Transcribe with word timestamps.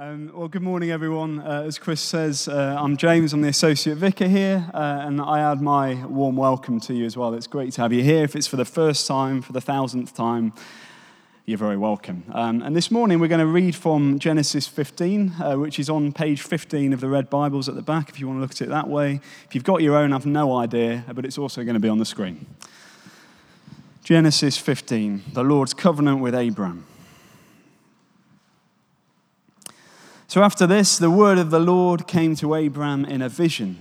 Um, 0.00 0.30
well, 0.32 0.46
good 0.46 0.62
morning, 0.62 0.92
everyone. 0.92 1.40
Uh, 1.40 1.64
as 1.66 1.76
Chris 1.76 2.00
says, 2.00 2.46
uh, 2.46 2.76
I'm 2.78 2.96
James. 2.96 3.32
I'm 3.32 3.40
the 3.40 3.48
Associate 3.48 3.96
Vicar 3.96 4.28
here, 4.28 4.70
uh, 4.72 5.00
and 5.02 5.20
I 5.20 5.40
add 5.40 5.60
my 5.60 6.06
warm 6.06 6.36
welcome 6.36 6.78
to 6.82 6.94
you 6.94 7.04
as 7.04 7.16
well. 7.16 7.34
It's 7.34 7.48
great 7.48 7.72
to 7.72 7.80
have 7.80 7.92
you 7.92 8.04
here. 8.04 8.22
If 8.22 8.36
it's 8.36 8.46
for 8.46 8.54
the 8.54 8.64
first 8.64 9.08
time, 9.08 9.42
for 9.42 9.52
the 9.52 9.60
thousandth 9.60 10.14
time, 10.14 10.52
you're 11.46 11.58
very 11.58 11.76
welcome. 11.76 12.22
Um, 12.30 12.62
and 12.62 12.76
this 12.76 12.92
morning, 12.92 13.18
we're 13.18 13.26
going 13.26 13.40
to 13.40 13.46
read 13.46 13.74
from 13.74 14.20
Genesis 14.20 14.68
15, 14.68 15.32
uh, 15.32 15.56
which 15.56 15.80
is 15.80 15.90
on 15.90 16.12
page 16.12 16.42
15 16.42 16.92
of 16.92 17.00
the 17.00 17.08
Red 17.08 17.28
Bibles 17.28 17.68
at 17.68 17.74
the 17.74 17.82
back, 17.82 18.08
if 18.08 18.20
you 18.20 18.28
want 18.28 18.36
to 18.36 18.42
look 18.42 18.52
at 18.52 18.60
it 18.60 18.68
that 18.68 18.86
way. 18.86 19.20
If 19.46 19.56
you've 19.56 19.64
got 19.64 19.82
your 19.82 19.96
own, 19.96 20.12
I've 20.12 20.26
no 20.26 20.58
idea, 20.58 21.02
but 21.12 21.24
it's 21.24 21.38
also 21.38 21.64
going 21.64 21.74
to 21.74 21.80
be 21.80 21.88
on 21.88 21.98
the 21.98 22.04
screen. 22.04 22.46
Genesis 24.04 24.58
15, 24.58 25.24
the 25.32 25.42
Lord's 25.42 25.74
covenant 25.74 26.20
with 26.20 26.36
Abram. 26.36 26.86
So 30.28 30.42
after 30.42 30.66
this, 30.66 30.98
the 30.98 31.10
word 31.10 31.38
of 31.38 31.50
the 31.50 31.58
Lord 31.58 32.06
came 32.06 32.36
to 32.36 32.54
Abram 32.54 33.06
in 33.06 33.22
a 33.22 33.30
vision. 33.30 33.78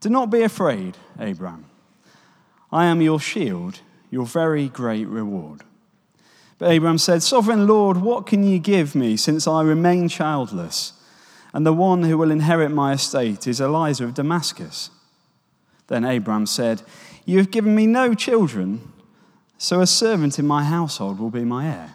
Do 0.00 0.08
not 0.08 0.30
be 0.30 0.42
afraid, 0.42 0.96
Abram. 1.18 1.66
I 2.72 2.86
am 2.86 3.02
your 3.02 3.20
shield, 3.20 3.80
your 4.10 4.24
very 4.24 4.68
great 4.68 5.06
reward. 5.06 5.60
But 6.56 6.74
Abram 6.74 6.96
said, 6.96 7.22
Sovereign 7.22 7.66
Lord, 7.66 7.98
what 7.98 8.26
can 8.26 8.44
you 8.44 8.58
give 8.58 8.94
me 8.94 9.18
since 9.18 9.46
I 9.46 9.62
remain 9.62 10.08
childless? 10.08 10.94
And 11.52 11.66
the 11.66 11.74
one 11.74 12.02
who 12.02 12.16
will 12.16 12.30
inherit 12.30 12.70
my 12.70 12.94
estate 12.94 13.46
is 13.46 13.60
Eliezer 13.60 14.06
of 14.06 14.14
Damascus. 14.14 14.88
Then 15.88 16.04
Abram 16.04 16.46
said, 16.46 16.82
You 17.26 17.38
have 17.38 17.50
given 17.50 17.74
me 17.74 17.86
no 17.86 18.14
children, 18.14 18.90
so 19.58 19.80
a 19.80 19.86
servant 19.86 20.38
in 20.38 20.46
my 20.46 20.64
household 20.64 21.20
will 21.20 21.30
be 21.30 21.44
my 21.44 21.66
heir. 21.66 21.94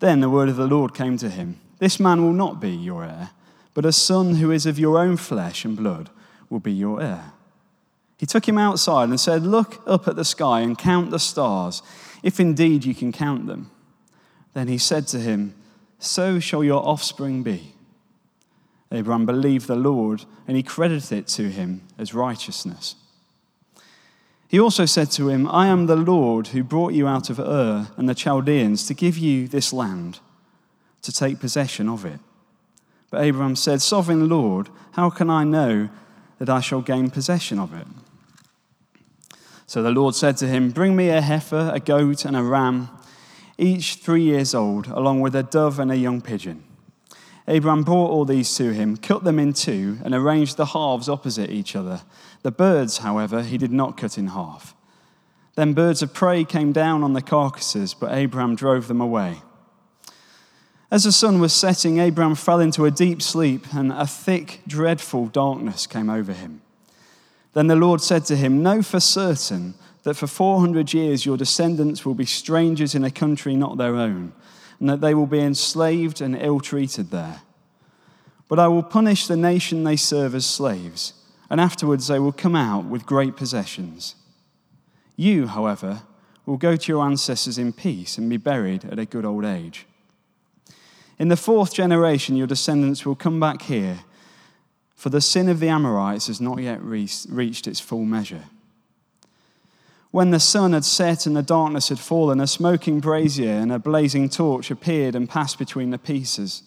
Then 0.00 0.18
the 0.18 0.30
word 0.30 0.48
of 0.48 0.56
the 0.56 0.66
Lord 0.66 0.92
came 0.92 1.16
to 1.18 1.30
him. 1.30 1.60
This 1.82 1.98
man 1.98 2.22
will 2.22 2.32
not 2.32 2.60
be 2.60 2.70
your 2.70 3.02
heir, 3.02 3.30
but 3.74 3.84
a 3.84 3.90
son 3.90 4.36
who 4.36 4.52
is 4.52 4.66
of 4.66 4.78
your 4.78 5.00
own 5.00 5.16
flesh 5.16 5.64
and 5.64 5.76
blood 5.76 6.10
will 6.48 6.60
be 6.60 6.70
your 6.70 7.02
heir. 7.02 7.32
He 8.16 8.24
took 8.24 8.46
him 8.46 8.56
outside 8.56 9.08
and 9.08 9.18
said, 9.18 9.42
Look 9.42 9.82
up 9.84 10.06
at 10.06 10.14
the 10.14 10.24
sky 10.24 10.60
and 10.60 10.78
count 10.78 11.10
the 11.10 11.18
stars, 11.18 11.82
if 12.22 12.38
indeed 12.38 12.84
you 12.84 12.94
can 12.94 13.10
count 13.10 13.48
them. 13.48 13.72
Then 14.54 14.68
he 14.68 14.78
said 14.78 15.08
to 15.08 15.18
him, 15.18 15.56
So 15.98 16.38
shall 16.38 16.62
your 16.62 16.86
offspring 16.86 17.42
be. 17.42 17.74
Abraham 18.92 19.26
believed 19.26 19.66
the 19.66 19.74
Lord, 19.74 20.24
and 20.46 20.56
he 20.56 20.62
credited 20.62 21.18
it 21.18 21.26
to 21.34 21.50
him 21.50 21.82
as 21.98 22.14
righteousness. 22.14 22.94
He 24.46 24.60
also 24.60 24.86
said 24.86 25.10
to 25.10 25.30
him, 25.30 25.48
I 25.48 25.66
am 25.66 25.86
the 25.86 25.96
Lord 25.96 26.46
who 26.46 26.62
brought 26.62 26.92
you 26.92 27.08
out 27.08 27.28
of 27.28 27.40
Ur 27.40 27.88
and 27.96 28.08
the 28.08 28.14
Chaldeans 28.14 28.86
to 28.86 28.94
give 28.94 29.18
you 29.18 29.48
this 29.48 29.72
land 29.72 30.20
to 31.02 31.12
take 31.12 31.40
possession 31.40 31.88
of 31.88 32.04
it. 32.04 32.20
But 33.10 33.22
Abraham 33.22 33.56
said, 33.56 33.82
Sovereign 33.82 34.28
Lord, 34.28 34.70
how 34.92 35.10
can 35.10 35.28
I 35.28 35.44
know 35.44 35.90
that 36.38 36.48
I 36.48 36.60
shall 36.60 36.80
gain 36.80 37.10
possession 37.10 37.58
of 37.58 37.74
it? 37.74 37.86
So 39.66 39.82
the 39.82 39.90
Lord 39.90 40.14
said 40.14 40.36
to 40.38 40.48
him, 40.48 40.70
Bring 40.70 40.96
me 40.96 41.08
a 41.10 41.20
heifer, 41.20 41.70
a 41.74 41.80
goat, 41.80 42.24
and 42.24 42.36
a 42.36 42.42
ram, 42.42 42.88
each 43.58 43.96
three 43.96 44.22
years 44.22 44.54
old, 44.54 44.86
along 44.86 45.20
with 45.20 45.34
a 45.34 45.42
dove 45.42 45.78
and 45.78 45.90
a 45.90 45.96
young 45.96 46.20
pigeon. 46.20 46.64
Abraham 47.48 47.82
brought 47.82 48.10
all 48.10 48.24
these 48.24 48.54
to 48.56 48.72
him, 48.72 48.96
cut 48.96 49.24
them 49.24 49.38
in 49.38 49.52
two, 49.52 49.98
and 50.04 50.14
arranged 50.14 50.56
the 50.56 50.66
halves 50.66 51.08
opposite 51.08 51.50
each 51.50 51.74
other. 51.74 52.02
The 52.42 52.52
birds, 52.52 52.98
however, 52.98 53.42
he 53.42 53.58
did 53.58 53.72
not 53.72 53.96
cut 53.96 54.16
in 54.16 54.28
half. 54.28 54.74
Then 55.54 55.74
birds 55.74 56.02
of 56.02 56.14
prey 56.14 56.44
came 56.44 56.72
down 56.72 57.02
on 57.02 57.12
the 57.12 57.22
carcasses, 57.22 57.94
but 57.94 58.12
Abraham 58.12 58.54
drove 58.54 58.88
them 58.88 59.00
away. 59.00 59.42
As 60.92 61.04
the 61.04 61.10
sun 61.10 61.40
was 61.40 61.54
setting, 61.54 62.00
Abraham 62.00 62.34
fell 62.34 62.60
into 62.60 62.84
a 62.84 62.90
deep 62.90 63.22
sleep, 63.22 63.72
and 63.72 63.90
a 63.90 64.06
thick, 64.06 64.60
dreadful 64.66 65.28
darkness 65.28 65.86
came 65.86 66.10
over 66.10 66.34
him. 66.34 66.60
Then 67.54 67.68
the 67.68 67.76
Lord 67.76 68.02
said 68.02 68.26
to 68.26 68.36
him, 68.36 68.62
Know 68.62 68.82
for 68.82 69.00
certain 69.00 69.72
that 70.02 70.16
for 70.16 70.26
400 70.26 70.92
years 70.92 71.24
your 71.24 71.38
descendants 71.38 72.04
will 72.04 72.12
be 72.12 72.26
strangers 72.26 72.94
in 72.94 73.04
a 73.04 73.10
country 73.10 73.56
not 73.56 73.78
their 73.78 73.96
own, 73.96 74.34
and 74.80 74.90
that 74.90 75.00
they 75.00 75.14
will 75.14 75.26
be 75.26 75.38
enslaved 75.38 76.20
and 76.20 76.36
ill 76.36 76.60
treated 76.60 77.10
there. 77.10 77.40
But 78.46 78.58
I 78.58 78.68
will 78.68 78.82
punish 78.82 79.26
the 79.26 79.36
nation 79.36 79.84
they 79.84 79.96
serve 79.96 80.34
as 80.34 80.44
slaves, 80.44 81.14
and 81.48 81.58
afterwards 81.58 82.08
they 82.08 82.18
will 82.18 82.32
come 82.32 82.54
out 82.54 82.84
with 82.84 83.06
great 83.06 83.34
possessions. 83.34 84.14
You, 85.16 85.46
however, 85.46 86.02
will 86.44 86.58
go 86.58 86.76
to 86.76 86.92
your 86.92 87.02
ancestors 87.02 87.56
in 87.56 87.72
peace 87.72 88.18
and 88.18 88.28
be 88.28 88.36
buried 88.36 88.84
at 88.84 88.98
a 88.98 89.06
good 89.06 89.24
old 89.24 89.46
age. 89.46 89.86
In 91.18 91.28
the 91.28 91.36
fourth 91.36 91.74
generation, 91.74 92.36
your 92.36 92.46
descendants 92.46 93.04
will 93.04 93.14
come 93.14 93.38
back 93.38 93.62
here, 93.62 94.00
for 94.94 95.10
the 95.10 95.20
sin 95.20 95.48
of 95.48 95.60
the 95.60 95.68
Amorites 95.68 96.28
has 96.28 96.40
not 96.40 96.60
yet 96.60 96.82
reached 96.82 97.66
its 97.66 97.80
full 97.80 98.04
measure. 98.04 98.44
When 100.12 100.30
the 100.30 100.40
sun 100.40 100.74
had 100.74 100.84
set 100.84 101.24
and 101.24 101.34
the 101.34 101.42
darkness 101.42 101.88
had 101.88 101.98
fallen, 101.98 102.38
a 102.38 102.46
smoking 102.46 103.00
brazier 103.00 103.52
and 103.52 103.72
a 103.72 103.78
blazing 103.78 104.28
torch 104.28 104.70
appeared 104.70 105.14
and 105.14 105.28
passed 105.28 105.58
between 105.58 105.90
the 105.90 105.98
pieces. 105.98 106.62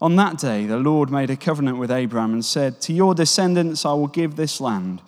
On 0.00 0.16
that 0.16 0.38
day, 0.38 0.64
the 0.64 0.78
Lord 0.78 1.10
made 1.10 1.30
a 1.30 1.36
covenant 1.36 1.78
with 1.78 1.90
Abram 1.90 2.32
and 2.32 2.44
said, 2.44 2.80
To 2.82 2.92
your 2.92 3.14
descendants 3.14 3.84
I 3.84 3.92
will 3.92 4.08
give 4.08 4.36
this 4.36 4.60
land, 4.60 5.02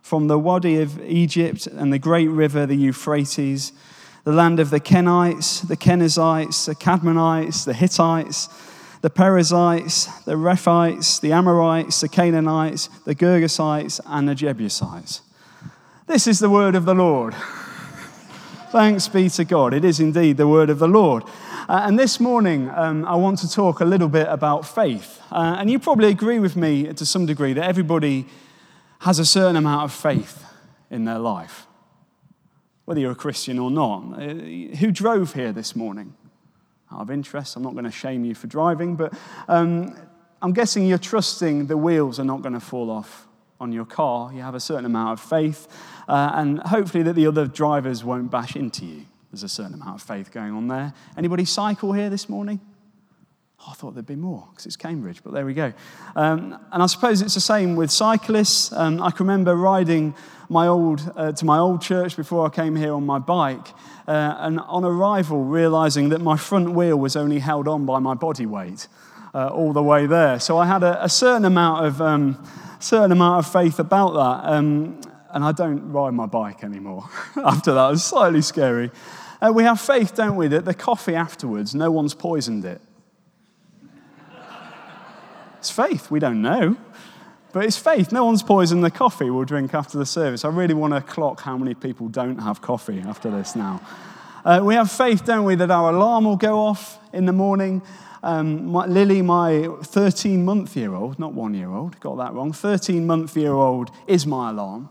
from 0.00 0.28
the 0.28 0.38
Wadi 0.38 0.80
of 0.80 0.98
Egypt 1.02 1.66
and 1.66 1.92
the 1.92 1.98
great 1.98 2.28
river, 2.28 2.66
the 2.66 2.74
Euphrates 2.74 3.72
the 4.24 4.32
land 4.32 4.58
of 4.58 4.70
the 4.70 4.80
Kenites, 4.80 5.66
the 5.68 5.76
Kenizzites, 5.76 6.64
the 6.64 6.74
Cadmonites, 6.74 7.66
the 7.66 7.74
Hittites, 7.74 8.48
the 9.02 9.10
Perizzites, 9.10 10.06
the 10.24 10.32
Rephaites, 10.32 11.20
the 11.20 11.32
Amorites, 11.32 12.00
the 12.00 12.08
Canaanites, 12.08 12.88
the 13.04 13.14
Girgashites, 13.14 14.00
and 14.06 14.26
the 14.26 14.34
Jebusites. 14.34 15.20
This 16.06 16.26
is 16.26 16.38
the 16.38 16.48
word 16.48 16.74
of 16.74 16.86
the 16.86 16.94
Lord. 16.94 17.34
Thanks 18.70 19.08
be 19.08 19.28
to 19.28 19.44
God. 19.44 19.74
It 19.74 19.84
is 19.84 20.00
indeed 20.00 20.38
the 20.38 20.48
word 20.48 20.70
of 20.70 20.78
the 20.78 20.88
Lord. 20.88 21.22
Uh, 21.68 21.82
and 21.84 21.98
this 21.98 22.18
morning, 22.18 22.70
um, 22.70 23.04
I 23.04 23.16
want 23.16 23.38
to 23.40 23.50
talk 23.50 23.80
a 23.80 23.84
little 23.84 24.08
bit 24.08 24.26
about 24.28 24.66
faith. 24.66 25.20
Uh, 25.30 25.56
and 25.58 25.70
you 25.70 25.78
probably 25.78 26.08
agree 26.08 26.38
with 26.38 26.56
me 26.56 26.90
to 26.92 27.06
some 27.06 27.26
degree 27.26 27.52
that 27.52 27.64
everybody 27.64 28.26
has 29.00 29.18
a 29.18 29.26
certain 29.26 29.56
amount 29.56 29.84
of 29.84 29.92
faith 29.92 30.44
in 30.90 31.04
their 31.04 31.18
life 31.18 31.66
whether 32.84 33.00
you're 33.00 33.12
a 33.12 33.16
Christian 33.16 33.58
or 33.58 33.70
not. 33.70 34.18
Uh, 34.18 34.34
who 34.76 34.90
drove 34.90 35.34
here 35.34 35.52
this 35.52 35.74
morning? 35.74 36.14
Out 36.92 37.00
of 37.00 37.10
interest, 37.10 37.56
I'm 37.56 37.62
not 37.62 37.72
going 37.72 37.84
to 37.84 37.90
shame 37.90 38.24
you 38.24 38.34
for 38.34 38.46
driving, 38.46 38.94
but 38.94 39.14
um, 39.48 39.96
I'm 40.42 40.52
guessing 40.52 40.86
you're 40.86 40.98
trusting 40.98 41.66
the 41.66 41.76
wheels 41.76 42.20
are 42.20 42.24
not 42.24 42.42
going 42.42 42.52
to 42.52 42.60
fall 42.60 42.90
off 42.90 43.26
on 43.58 43.72
your 43.72 43.86
car. 43.86 44.32
You 44.32 44.42
have 44.42 44.54
a 44.54 44.60
certain 44.60 44.84
amount 44.84 45.18
of 45.18 45.20
faith, 45.20 45.66
uh, 46.06 46.32
and 46.34 46.60
hopefully 46.60 47.02
that 47.04 47.14
the 47.14 47.26
other 47.26 47.46
drivers 47.46 48.04
won't 48.04 48.30
bash 48.30 48.54
into 48.54 48.84
you. 48.84 49.06
There's 49.32 49.42
a 49.42 49.48
certain 49.48 49.74
amount 49.74 50.00
of 50.00 50.02
faith 50.02 50.30
going 50.30 50.52
on 50.52 50.68
there. 50.68 50.92
Anybody 51.16 51.44
cycle 51.44 51.92
here 51.92 52.10
this 52.10 52.28
morning? 52.28 52.60
Oh, 53.66 53.70
I 53.70 53.74
thought 53.74 53.94
there'd 53.94 54.04
be 54.04 54.14
more 54.14 54.46
because 54.50 54.66
it's 54.66 54.76
Cambridge, 54.76 55.22
but 55.22 55.32
there 55.32 55.46
we 55.46 55.54
go. 55.54 55.72
Um, 56.16 56.58
and 56.70 56.82
I 56.82 56.86
suppose 56.86 57.22
it's 57.22 57.34
the 57.34 57.40
same 57.40 57.76
with 57.76 57.90
cyclists. 57.90 58.72
Um, 58.72 59.00
I 59.00 59.10
can 59.10 59.26
remember 59.26 59.56
riding 59.56 60.14
my 60.50 60.66
old, 60.66 61.10
uh, 61.16 61.32
to 61.32 61.44
my 61.46 61.58
old 61.58 61.80
church 61.80 62.14
before 62.16 62.46
I 62.46 62.50
came 62.50 62.76
here 62.76 62.92
on 62.92 63.06
my 63.06 63.18
bike, 63.18 63.66
uh, 64.06 64.36
and 64.38 64.60
on 64.60 64.84
arrival, 64.84 65.44
realizing 65.44 66.10
that 66.10 66.20
my 66.20 66.36
front 66.36 66.72
wheel 66.72 66.98
was 66.98 67.16
only 67.16 67.38
held 67.38 67.66
on 67.66 67.86
by 67.86 68.00
my 68.00 68.12
body 68.12 68.44
weight 68.44 68.86
uh, 69.34 69.48
all 69.48 69.72
the 69.72 69.82
way 69.82 70.06
there. 70.06 70.38
So 70.40 70.58
I 70.58 70.66
had 70.66 70.82
a, 70.82 71.02
a 71.02 71.08
certain 71.08 71.46
amount 71.46 71.86
of 71.86 72.02
um, 72.02 72.46
certain 72.80 73.12
amount 73.12 73.46
of 73.46 73.50
faith 73.50 73.78
about 73.78 74.12
that, 74.12 74.52
um, 74.52 75.00
and 75.30 75.42
I 75.42 75.52
don't 75.52 75.90
ride 75.90 76.12
my 76.12 76.26
bike 76.26 76.64
anymore. 76.64 77.08
After 77.36 77.72
that, 77.72 77.88
it 77.88 77.92
was 77.92 78.04
slightly 78.04 78.42
scary. 78.42 78.90
Uh, 79.40 79.52
we 79.54 79.64
have 79.64 79.80
faith, 79.80 80.14
don't 80.14 80.36
we, 80.36 80.48
that 80.48 80.66
the 80.66 80.74
coffee 80.74 81.14
afterwards, 81.14 81.74
no 81.74 81.90
one's 81.90 82.14
poisoned 82.14 82.64
it. 82.64 82.80
It's 85.64 85.70
faith. 85.70 86.10
We 86.10 86.18
don't 86.18 86.42
know. 86.42 86.76
But 87.54 87.64
it's 87.64 87.78
faith. 87.78 88.12
No 88.12 88.26
one's 88.26 88.42
poisoned 88.42 88.84
the 88.84 88.90
coffee 88.90 89.30
we'll 89.30 89.46
drink 89.46 89.72
after 89.72 89.96
the 89.96 90.04
service. 90.04 90.44
I 90.44 90.50
really 90.50 90.74
want 90.74 90.92
to 90.92 91.00
clock 91.00 91.40
how 91.40 91.56
many 91.56 91.72
people 91.72 92.08
don't 92.08 92.36
have 92.36 92.60
coffee 92.60 93.00
after 93.00 93.30
this 93.30 93.56
now. 93.56 93.80
Uh, 94.44 94.60
we 94.62 94.74
have 94.74 94.90
faith, 94.90 95.24
don't 95.24 95.46
we, 95.46 95.54
that 95.54 95.70
our 95.70 95.90
alarm 95.90 96.26
will 96.26 96.36
go 96.36 96.58
off 96.58 96.98
in 97.14 97.24
the 97.24 97.32
morning. 97.32 97.80
Um, 98.22 98.66
my, 98.66 98.84
Lily, 98.84 99.22
my 99.22 99.70
13 99.84 100.44
month 100.44 100.76
year 100.76 100.92
old, 100.92 101.18
not 101.18 101.32
one 101.32 101.54
year 101.54 101.70
old, 101.70 101.98
got 101.98 102.16
that 102.16 102.34
wrong, 102.34 102.52
13 102.52 103.06
month 103.06 103.34
year 103.34 103.54
old 103.54 103.90
is 104.06 104.26
my 104.26 104.50
alarm. 104.50 104.90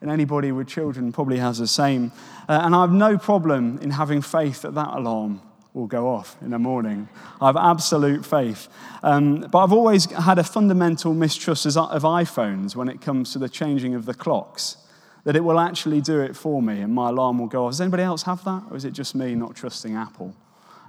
And 0.00 0.10
anybody 0.10 0.52
with 0.52 0.68
children 0.68 1.12
probably 1.12 1.36
has 1.36 1.58
the 1.58 1.66
same. 1.66 2.12
Uh, 2.48 2.62
and 2.64 2.74
I 2.74 2.80
have 2.80 2.92
no 2.92 3.18
problem 3.18 3.76
in 3.82 3.90
having 3.90 4.22
faith 4.22 4.62
that 4.62 4.74
that 4.74 4.88
alarm 4.94 5.42
will 5.74 5.86
go 5.88 6.08
off 6.08 6.36
in 6.40 6.50
the 6.50 6.58
morning. 6.58 7.08
I 7.40 7.46
have 7.46 7.56
absolute 7.56 8.24
faith. 8.24 8.68
Um, 9.02 9.40
but 9.40 9.58
I've 9.58 9.72
always 9.72 10.06
had 10.06 10.38
a 10.38 10.44
fundamental 10.44 11.12
mistrust 11.12 11.66
of 11.66 12.02
iPhones 12.02 12.76
when 12.76 12.88
it 12.88 13.00
comes 13.00 13.32
to 13.32 13.40
the 13.40 13.48
changing 13.48 13.94
of 13.94 14.06
the 14.06 14.14
clocks, 14.14 14.76
that 15.24 15.34
it 15.34 15.42
will 15.42 15.58
actually 15.58 16.00
do 16.00 16.20
it 16.20 16.36
for 16.36 16.62
me 16.62 16.80
and 16.80 16.94
my 16.94 17.08
alarm 17.08 17.40
will 17.40 17.48
go 17.48 17.66
off. 17.66 17.72
Does 17.72 17.80
anybody 17.80 18.04
else 18.04 18.22
have 18.22 18.44
that? 18.44 18.62
Or 18.70 18.76
is 18.76 18.84
it 18.84 18.92
just 18.92 19.16
me 19.16 19.34
not 19.34 19.56
trusting 19.56 19.96
Apple? 19.96 20.32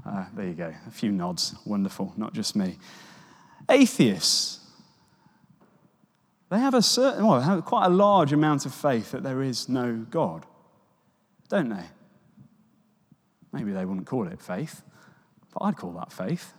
Uh, 0.06 0.26
there 0.36 0.46
you 0.46 0.54
go. 0.54 0.72
A 0.88 0.92
few 0.92 1.12
nods. 1.12 1.56
Wonderful. 1.66 2.14
Not 2.16 2.34
just 2.34 2.56
me. 2.56 2.78
Atheists. 3.68 4.60
They 6.52 6.60
have 6.60 6.76
a 6.76 6.84
certain, 6.84 7.26
well, 7.26 7.42
have 7.42 7.66
quite 7.66 7.88
a 7.88 7.90
large 7.90 8.32
amount 8.32 8.68
of 8.68 8.74
faith 8.76 9.12
that 9.12 9.24
there 9.24 9.42
is 9.42 9.68
no 9.68 10.06
God, 10.12 10.46
don't 11.50 11.70
they? 11.70 11.86
Maybe 13.56 13.72
they 13.72 13.86
wouldn't 13.86 14.06
call 14.06 14.28
it 14.28 14.42
faith, 14.42 14.82
but 15.54 15.64
I'd 15.64 15.78
call 15.78 15.94
that 15.94 16.12
faith. 16.12 16.54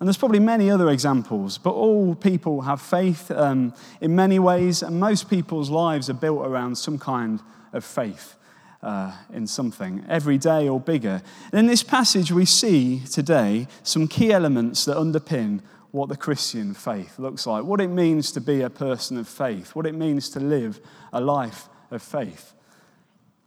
And 0.00 0.08
there's 0.08 0.16
probably 0.16 0.40
many 0.40 0.68
other 0.68 0.90
examples, 0.90 1.58
but 1.58 1.74
all 1.74 2.16
people 2.16 2.62
have 2.62 2.82
faith 2.82 3.30
um, 3.30 3.72
in 4.00 4.16
many 4.16 4.40
ways, 4.40 4.82
and 4.82 4.98
most 4.98 5.30
people's 5.30 5.70
lives 5.70 6.10
are 6.10 6.14
built 6.14 6.44
around 6.44 6.76
some 6.76 6.98
kind 6.98 7.40
of 7.72 7.84
faith 7.84 8.34
uh, 8.82 9.12
in 9.32 9.46
something, 9.46 10.04
every 10.08 10.38
day 10.38 10.68
or 10.68 10.80
bigger. 10.80 11.22
And 11.52 11.60
in 11.60 11.66
this 11.68 11.84
passage, 11.84 12.32
we 12.32 12.46
see 12.46 13.02
today 13.08 13.68
some 13.84 14.08
key 14.08 14.32
elements 14.32 14.84
that 14.86 14.96
underpin 14.96 15.60
what 15.92 16.08
the 16.08 16.16
Christian 16.16 16.74
faith 16.74 17.16
looks 17.16 17.46
like, 17.46 17.62
what 17.62 17.80
it 17.80 17.86
means 17.86 18.32
to 18.32 18.40
be 18.40 18.62
a 18.62 18.70
person 18.70 19.18
of 19.18 19.28
faith, 19.28 19.76
what 19.76 19.86
it 19.86 19.94
means 19.94 20.30
to 20.30 20.40
live 20.40 20.80
a 21.12 21.20
life 21.20 21.68
of 21.92 22.02
faith. 22.02 22.54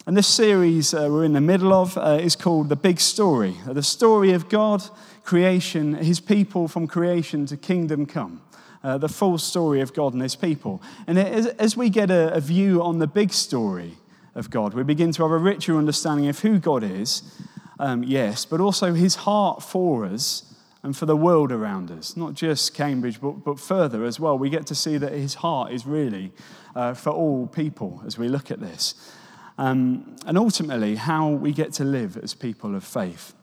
And 0.08 0.16
this 0.16 0.28
series 0.28 0.94
uh, 0.94 1.08
we're 1.10 1.24
in 1.24 1.34
the 1.34 1.42
middle 1.42 1.74
of 1.74 1.98
uh, 1.98 2.20
is 2.22 2.36
called 2.36 2.70
The 2.70 2.76
Big 2.76 3.00
Story 3.00 3.58
the 3.66 3.82
story 3.82 4.34
of 4.34 4.50
God, 4.50 4.84
creation, 5.24 5.96
his 5.96 6.20
people 6.20 6.68
from 6.68 6.86
creation 6.86 7.48
to 7.48 7.58
kingdom 7.58 8.06
come. 8.06 8.44
Uh, 8.84 9.00
the 9.00 9.10
full 9.10 9.40
story 9.40 9.82
of 9.82 9.96
God 9.96 10.14
and 10.14 10.22
his 10.22 10.36
people. 10.36 10.80
And 11.08 11.18
as 11.18 11.76
we 11.76 11.90
get 11.90 12.12
a, 12.12 12.32
a 12.36 12.40
view 12.40 12.84
on 12.84 13.00
the 13.00 13.08
big 13.08 13.34
story 13.34 13.98
of 14.36 14.52
God, 14.52 14.76
we 14.76 14.84
begin 14.84 15.12
to 15.14 15.24
have 15.24 15.32
a 15.32 15.40
richer 15.40 15.76
understanding 15.76 16.28
of 16.28 16.38
who 16.38 16.60
God 16.60 16.84
is, 16.84 17.24
um, 17.80 18.04
yes, 18.04 18.46
but 18.46 18.62
also 18.62 18.94
his 18.94 19.16
heart 19.16 19.64
for 19.64 20.06
us 20.06 20.54
and 20.84 20.96
for 20.96 21.08
the 21.08 21.18
world 21.18 21.52
around 21.52 21.90
us, 21.90 22.16
not 22.16 22.36
just 22.36 22.76
Cambridge, 22.76 23.20
but, 23.20 23.44
but 23.44 23.60
further 23.60 24.06
as 24.06 24.20
well. 24.20 24.38
We 24.38 24.52
get 24.52 24.68
to 24.68 24.76
see 24.76 24.98
that 24.98 25.14
his 25.14 25.34
heart 25.34 25.72
is 25.72 25.88
really 25.88 26.32
uh, 26.76 26.94
for 26.94 27.10
all 27.10 27.48
people 27.48 28.04
as 28.06 28.20
we 28.20 28.28
look 28.28 28.52
at 28.52 28.60
this 28.60 28.94
um, 29.58 30.16
and 30.26 30.38
ultimately 30.38 30.96
how 30.96 31.30
we 31.30 31.52
get 31.52 31.74
to 31.74 31.84
live 31.84 32.18
as 32.18 32.34
people 32.34 32.76
of 32.76 32.84
faith. 32.84 33.34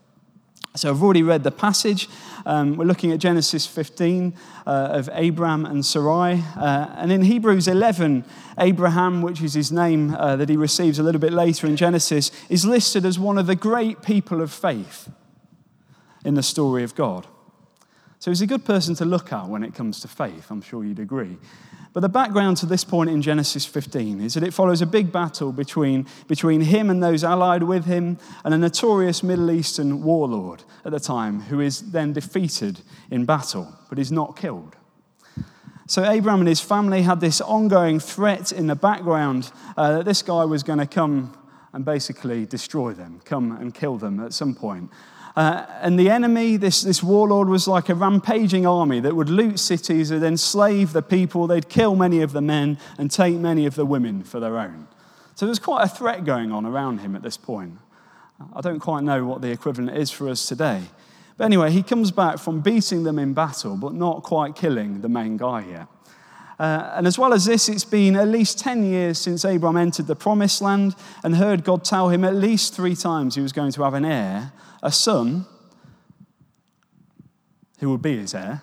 So 0.74 0.88
I've 0.88 1.02
already 1.02 1.22
read 1.22 1.44
the 1.44 1.50
passage. 1.50 2.08
Um, 2.46 2.78
we're 2.78 2.86
looking 2.86 3.12
at 3.12 3.18
Genesis 3.18 3.66
15 3.66 4.32
uh, 4.66 4.70
of 4.70 5.10
Abraham 5.12 5.66
and 5.66 5.84
Sarai. 5.84 6.42
Uh, 6.56 6.86
and 6.96 7.12
in 7.12 7.22
Hebrews 7.22 7.68
11, 7.68 8.24
Abraham, 8.58 9.20
which 9.20 9.42
is 9.42 9.52
his 9.52 9.70
name 9.70 10.14
uh, 10.14 10.36
that 10.36 10.48
he 10.48 10.56
receives 10.56 10.98
a 10.98 11.02
little 11.02 11.20
bit 11.20 11.34
later 11.34 11.66
in 11.66 11.76
Genesis, 11.76 12.30
is 12.48 12.64
listed 12.64 13.04
as 13.04 13.18
one 13.18 13.36
of 13.36 13.46
the 13.46 13.54
great 13.54 14.00
people 14.00 14.40
of 14.40 14.50
faith 14.50 15.10
in 16.24 16.34
the 16.34 16.42
story 16.42 16.82
of 16.84 16.94
God. 16.94 17.26
So 18.18 18.30
he's 18.30 18.40
a 18.40 18.46
good 18.46 18.64
person 18.64 18.94
to 18.94 19.04
look 19.04 19.30
at 19.30 19.48
when 19.48 19.62
it 19.64 19.74
comes 19.74 20.00
to 20.00 20.08
faith, 20.08 20.50
I'm 20.50 20.62
sure 20.62 20.84
you'd 20.84 21.00
agree. 21.00 21.36
But 21.92 22.00
the 22.00 22.08
background 22.08 22.56
to 22.58 22.66
this 22.66 22.84
point 22.84 23.10
in 23.10 23.20
Genesis 23.20 23.66
15 23.66 24.22
is 24.22 24.34
that 24.34 24.42
it 24.42 24.54
follows 24.54 24.80
a 24.80 24.86
big 24.86 25.12
battle 25.12 25.52
between, 25.52 26.06
between 26.26 26.62
him 26.62 26.88
and 26.88 27.02
those 27.02 27.22
allied 27.22 27.62
with 27.62 27.84
him 27.84 28.18
and 28.44 28.54
a 28.54 28.58
notorious 28.58 29.22
Middle 29.22 29.50
Eastern 29.50 30.02
warlord 30.02 30.62
at 30.86 30.92
the 30.92 31.00
time 31.00 31.42
who 31.42 31.60
is 31.60 31.92
then 31.92 32.14
defeated 32.14 32.80
in 33.10 33.26
battle, 33.26 33.76
but 33.90 33.98
is 33.98 34.10
not 34.10 34.36
killed. 34.36 34.74
So 35.86 36.08
Abraham 36.08 36.40
and 36.40 36.48
his 36.48 36.60
family 36.60 37.02
had 37.02 37.20
this 37.20 37.42
ongoing 37.42 38.00
threat 38.00 38.52
in 38.52 38.68
the 38.68 38.74
background 38.74 39.52
uh, 39.76 39.98
that 39.98 40.04
this 40.06 40.22
guy 40.22 40.46
was 40.46 40.62
going 40.62 40.78
to 40.78 40.86
come 40.86 41.36
and 41.74 41.84
basically 41.84 42.46
destroy 42.46 42.94
them, 42.94 43.20
come 43.26 43.52
and 43.52 43.74
kill 43.74 43.98
them 43.98 44.18
at 44.20 44.32
some 44.32 44.54
point. 44.54 44.90
Uh, 45.34 45.64
and 45.80 45.98
the 45.98 46.10
enemy, 46.10 46.56
this, 46.56 46.82
this 46.82 47.02
warlord, 47.02 47.48
was 47.48 47.66
like 47.66 47.88
a 47.88 47.94
rampaging 47.94 48.66
army 48.66 49.00
that 49.00 49.16
would 49.16 49.30
loot 49.30 49.58
cities 49.58 50.10
and 50.10 50.22
enslave 50.22 50.92
the 50.92 51.02
people. 51.02 51.46
They'd 51.46 51.68
kill 51.68 51.96
many 51.96 52.20
of 52.20 52.32
the 52.32 52.42
men 52.42 52.78
and 52.98 53.10
take 53.10 53.36
many 53.36 53.64
of 53.64 53.74
the 53.74 53.86
women 53.86 54.24
for 54.24 54.40
their 54.40 54.58
own. 54.58 54.88
So 55.34 55.46
there's 55.46 55.58
quite 55.58 55.84
a 55.84 55.88
threat 55.88 56.24
going 56.24 56.52
on 56.52 56.66
around 56.66 56.98
him 56.98 57.16
at 57.16 57.22
this 57.22 57.38
point. 57.38 57.78
I 58.54 58.60
don't 58.60 58.80
quite 58.80 59.04
know 59.04 59.24
what 59.24 59.40
the 59.40 59.50
equivalent 59.50 59.96
is 59.96 60.10
for 60.10 60.28
us 60.28 60.46
today. 60.46 60.82
But 61.38 61.44
anyway, 61.44 61.70
he 61.70 61.82
comes 61.82 62.10
back 62.10 62.38
from 62.38 62.60
beating 62.60 63.04
them 63.04 63.18
in 63.18 63.32
battle, 63.32 63.76
but 63.76 63.94
not 63.94 64.22
quite 64.22 64.54
killing 64.54 65.00
the 65.00 65.08
main 65.08 65.38
guy 65.38 65.64
yet. 65.64 65.86
Uh, 66.58 66.92
and 66.94 67.06
as 67.06 67.18
well 67.18 67.32
as 67.32 67.46
this, 67.46 67.68
it's 67.68 67.84
been 67.84 68.14
at 68.16 68.28
least 68.28 68.58
10 68.58 68.84
years 68.84 69.18
since 69.18 69.44
Abram 69.44 69.76
entered 69.76 70.06
the 70.06 70.14
promised 70.14 70.60
land 70.60 70.94
and 71.24 71.36
heard 71.36 71.64
God 71.64 71.84
tell 71.84 72.10
him 72.10 72.24
at 72.24 72.34
least 72.34 72.74
three 72.74 72.94
times 72.94 73.34
he 73.34 73.40
was 73.40 73.52
going 73.52 73.72
to 73.72 73.82
have 73.82 73.94
an 73.94 74.04
heir 74.04 74.52
a 74.82 74.90
son 74.90 75.46
who 77.78 77.90
would 77.90 78.02
be 78.02 78.18
his 78.18 78.34
heir. 78.34 78.62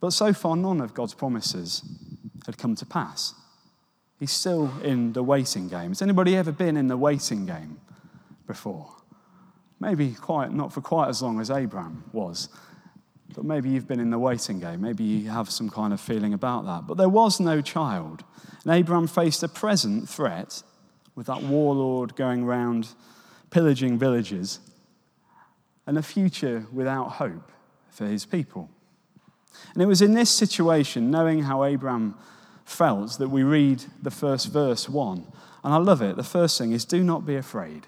But 0.00 0.10
so 0.10 0.32
far, 0.32 0.56
none 0.56 0.80
of 0.80 0.94
God's 0.94 1.14
promises 1.14 1.82
had 2.44 2.58
come 2.58 2.74
to 2.76 2.86
pass. 2.86 3.34
He's 4.18 4.32
still 4.32 4.72
in 4.82 5.12
the 5.12 5.22
waiting 5.22 5.68
game. 5.68 5.88
Has 5.88 6.02
anybody 6.02 6.36
ever 6.36 6.52
been 6.52 6.76
in 6.76 6.86
the 6.86 6.96
waiting 6.96 7.44
game 7.46 7.80
before? 8.46 8.90
Maybe 9.78 10.12
quite, 10.12 10.52
not 10.52 10.72
for 10.72 10.80
quite 10.80 11.08
as 11.08 11.20
long 11.20 11.40
as 11.40 11.50
Abraham 11.50 12.04
was, 12.12 12.48
but 13.34 13.44
maybe 13.44 13.68
you've 13.68 13.86
been 13.86 14.00
in 14.00 14.10
the 14.10 14.18
waiting 14.18 14.58
game. 14.58 14.80
Maybe 14.80 15.04
you 15.04 15.30
have 15.30 15.50
some 15.50 15.68
kind 15.68 15.92
of 15.92 16.00
feeling 16.00 16.32
about 16.32 16.64
that. 16.64 16.86
But 16.86 16.96
there 16.96 17.08
was 17.08 17.40
no 17.40 17.60
child. 17.60 18.24
And 18.64 18.72
Abraham 18.72 19.06
faced 19.06 19.42
a 19.42 19.48
present 19.48 20.08
threat 20.08 20.62
with 21.14 21.26
that 21.26 21.42
warlord 21.42 22.16
going 22.16 22.44
around 22.44 22.88
pillaging 23.50 23.98
villages, 23.98 24.60
and 25.86 25.96
a 25.96 26.02
future 26.02 26.66
without 26.72 27.12
hope 27.12 27.52
for 27.90 28.06
his 28.06 28.26
people. 28.26 28.68
And 29.72 29.82
it 29.82 29.86
was 29.86 30.02
in 30.02 30.14
this 30.14 30.30
situation, 30.30 31.10
knowing 31.10 31.42
how 31.42 31.64
Abraham 31.64 32.16
felt, 32.64 33.18
that 33.18 33.28
we 33.28 33.42
read 33.42 33.84
the 34.02 34.10
first 34.10 34.52
verse 34.52 34.88
1. 34.88 35.26
And 35.64 35.74
I 35.74 35.78
love 35.78 36.02
it. 36.02 36.16
The 36.16 36.22
first 36.22 36.58
thing 36.58 36.72
is, 36.72 36.84
Do 36.84 37.02
not 37.02 37.24
be 37.24 37.36
afraid, 37.36 37.86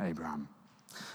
Abraham. 0.00 0.48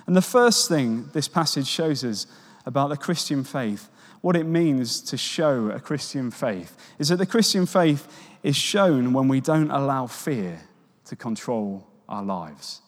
And 0.06 0.16
the 0.16 0.22
first 0.22 0.68
thing 0.68 1.10
this 1.14 1.28
passage 1.28 1.68
shows 1.68 2.04
us 2.04 2.28
about 2.66 2.90
the 2.90 2.98
Christian 2.98 3.44
faith, 3.44 3.90
what 4.22 4.36
it 4.36 4.46
means 4.46 5.02
to 5.02 5.18
show 5.18 5.70
a 5.70 5.80
Christian 5.80 6.32
faith, 6.32 6.76
is 7.00 7.10
that 7.10 7.18
the 7.18 7.26
Christian 7.26 7.66
faith 7.66 8.08
is 8.44 8.56
shown 8.56 9.14
when 9.14 9.28
we 9.28 9.40
don't 9.42 9.72
allow 9.72 10.08
fear 10.08 10.62
to 11.06 11.16
control 11.16 11.88
our 12.08 12.24
lives. 12.24 12.82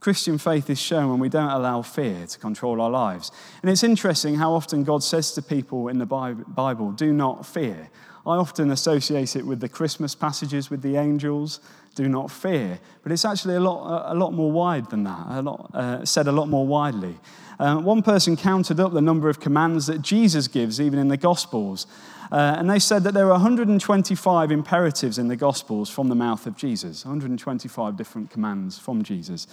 Christian 0.00 0.38
faith 0.38 0.70
is 0.70 0.80
shown 0.80 1.10
when 1.10 1.18
we 1.18 1.28
don't 1.28 1.50
allow 1.50 1.82
fear 1.82 2.26
to 2.26 2.38
control 2.38 2.80
our 2.80 2.90
lives. 2.90 3.32
And 3.62 3.70
it's 3.70 3.82
interesting 3.82 4.36
how 4.36 4.52
often 4.52 4.84
God 4.84 5.02
says 5.02 5.32
to 5.32 5.42
people 5.42 5.88
in 5.88 5.98
the 5.98 6.06
Bible, 6.06 6.92
do 6.92 7.12
not 7.12 7.44
fear. 7.44 7.90
I 8.26 8.36
often 8.36 8.70
associate 8.70 9.36
it 9.36 9.46
with 9.46 9.60
the 9.60 9.68
Christmas 9.68 10.14
passages 10.14 10.70
with 10.70 10.82
the 10.82 10.96
angels, 10.96 11.60
do 11.94 12.08
not 12.08 12.30
fear. 12.30 12.78
But 13.02 13.10
it's 13.10 13.24
actually 13.24 13.56
a 13.56 13.60
lot, 13.60 14.12
a 14.12 14.14
lot 14.14 14.32
more 14.32 14.52
wide 14.52 14.90
than 14.90 15.04
that, 15.04 15.26
a 15.30 15.42
lot, 15.42 15.70
uh, 15.74 16.04
said 16.04 16.28
a 16.28 16.32
lot 16.32 16.48
more 16.48 16.66
widely. 16.66 17.18
Uh, 17.58 17.78
one 17.78 18.02
person 18.02 18.36
counted 18.36 18.78
up 18.78 18.92
the 18.92 19.00
number 19.00 19.28
of 19.28 19.40
commands 19.40 19.86
that 19.86 20.02
Jesus 20.02 20.46
gives, 20.46 20.80
even 20.80 20.98
in 20.98 21.08
the 21.08 21.16
Gospels. 21.16 21.86
Uh, 22.30 22.56
and 22.58 22.68
they 22.68 22.78
said 22.78 23.04
that 23.04 23.14
there 23.14 23.26
are 23.26 23.32
125 23.32 24.52
imperatives 24.52 25.18
in 25.18 25.28
the 25.28 25.36
Gospels 25.36 25.88
from 25.88 26.08
the 26.08 26.14
mouth 26.14 26.46
of 26.46 26.56
Jesus, 26.56 27.04
125 27.04 27.96
different 27.96 28.30
commands 28.30 28.78
from 28.78 29.02
Jesus. 29.02 29.46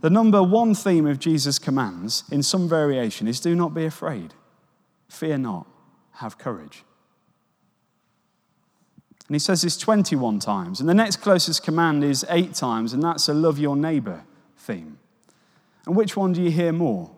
The 0.00 0.10
number 0.10 0.42
one 0.42 0.74
theme 0.74 1.06
of 1.06 1.18
Jesus' 1.18 1.58
commands, 1.58 2.24
in 2.30 2.42
some 2.42 2.68
variation, 2.68 3.28
is 3.28 3.38
do 3.38 3.54
not 3.54 3.74
be 3.74 3.84
afraid. 3.84 4.32
Fear 5.08 5.38
not, 5.38 5.66
have 6.14 6.38
courage. 6.38 6.84
And 9.28 9.34
he 9.34 9.38
says 9.38 9.62
this 9.62 9.76
21 9.76 10.38
times. 10.40 10.80
And 10.80 10.88
the 10.88 10.94
next 10.94 11.16
closest 11.16 11.62
command 11.62 12.02
is 12.02 12.24
eight 12.30 12.54
times, 12.54 12.94
and 12.94 13.02
that's 13.02 13.28
a 13.28 13.34
love 13.34 13.58
your 13.58 13.76
neighbor 13.76 14.24
theme. 14.56 14.98
And 15.86 15.96
which 15.96 16.16
one 16.16 16.32
do 16.32 16.42
you 16.42 16.50
hear 16.50 16.72
more 16.72 17.10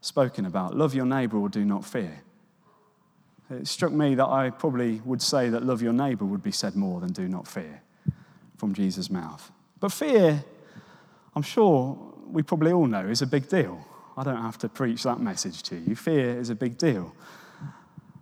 spoken 0.00 0.44
about? 0.44 0.76
Love 0.76 0.94
your 0.94 1.06
neighbor 1.06 1.38
or 1.38 1.48
do 1.48 1.64
not 1.64 1.84
fear? 1.84 2.23
It 3.50 3.68
struck 3.68 3.92
me 3.92 4.14
that 4.14 4.26
I 4.26 4.50
probably 4.50 5.00
would 5.04 5.20
say 5.20 5.50
that 5.50 5.64
love 5.64 5.82
your 5.82 5.92
neighbor 5.92 6.24
would 6.24 6.42
be 6.42 6.52
said 6.52 6.76
more 6.76 7.00
than 7.00 7.12
do 7.12 7.28
not 7.28 7.46
fear 7.46 7.82
from 8.56 8.74
Jesus' 8.74 9.10
mouth. 9.10 9.50
But 9.80 9.92
fear, 9.92 10.44
I'm 11.34 11.42
sure 11.42 12.14
we 12.26 12.42
probably 12.42 12.72
all 12.72 12.86
know, 12.86 13.06
is 13.06 13.22
a 13.22 13.26
big 13.26 13.48
deal. 13.48 13.86
I 14.16 14.22
don't 14.22 14.40
have 14.40 14.58
to 14.58 14.68
preach 14.68 15.02
that 15.02 15.20
message 15.20 15.62
to 15.64 15.76
you. 15.76 15.94
Fear 15.94 16.38
is 16.38 16.50
a 16.50 16.54
big 16.54 16.78
deal. 16.78 17.14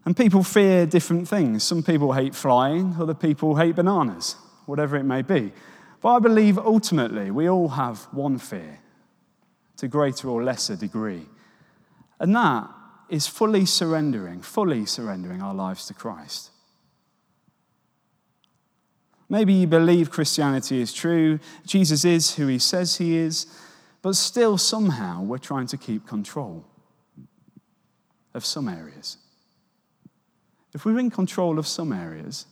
And 0.05 0.17
people 0.17 0.43
fear 0.43 0.87
different 0.87 1.29
things. 1.29 1.63
Some 1.63 1.83
people 1.83 2.13
hate 2.13 2.35
flying, 2.35 2.97
other 2.99 3.15
people 3.15 3.57
hate 3.57 3.77
bananas, 3.77 4.37
whatever 4.67 4.97
it 4.97 5.05
may 5.05 5.23
be. 5.23 5.53
But 6.01 6.17
I 6.17 6.19
believe 6.19 6.59
ultimately 6.59 7.31
we 7.31 7.49
all 7.49 7.69
have 7.69 8.01
one 8.11 8.39
fear 8.39 8.81
to 9.77 9.87
greater 9.87 10.29
or 10.29 10.43
lesser 10.43 10.75
degree. 10.75 11.27
And 12.19 12.35
that 12.35 12.69
is 13.13 13.27
fully 13.27 13.67
surrendering, 13.67 14.41
fully 14.41 14.87
surrendering 14.87 15.43
our 15.43 15.53
lives 15.53 15.85
to 15.87 15.93
Christ. 15.93 16.49
Maybe 19.29 19.53
you 19.53 19.67
believe 19.67 20.11
Christianity 20.11 20.81
is 20.81 20.95
true, 20.95 21.39
Jesus 21.67 22.07
is 22.07 22.37
who 22.37 22.47
he 22.47 22.59
says 22.59 22.97
he 22.97 23.19
is, 23.19 23.47
But 24.01 24.17
still, 24.17 24.57
somehow, 24.57 25.23
we're 25.23 25.37
trying 25.37 25.67
to 25.69 25.77
keep 25.77 26.07
control 26.07 26.65
of 28.33 28.47
some 28.47 28.67
areas. 28.67 29.19
If 30.75 30.87
we're 30.87 30.99
in 30.99 31.11
control 31.11 31.59
of 31.59 31.67
some 31.67 31.93
areas, 31.93 32.47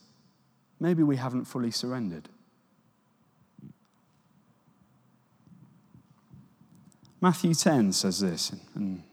maybe 0.78 1.02
we 1.02 1.16
haven't 1.16 1.46
fully 1.46 1.70
surrendered. 1.70 2.28
Matthew 7.22 7.54
10 7.54 7.92
says 7.92 8.20
this, 8.20 8.52
and 8.74 9.02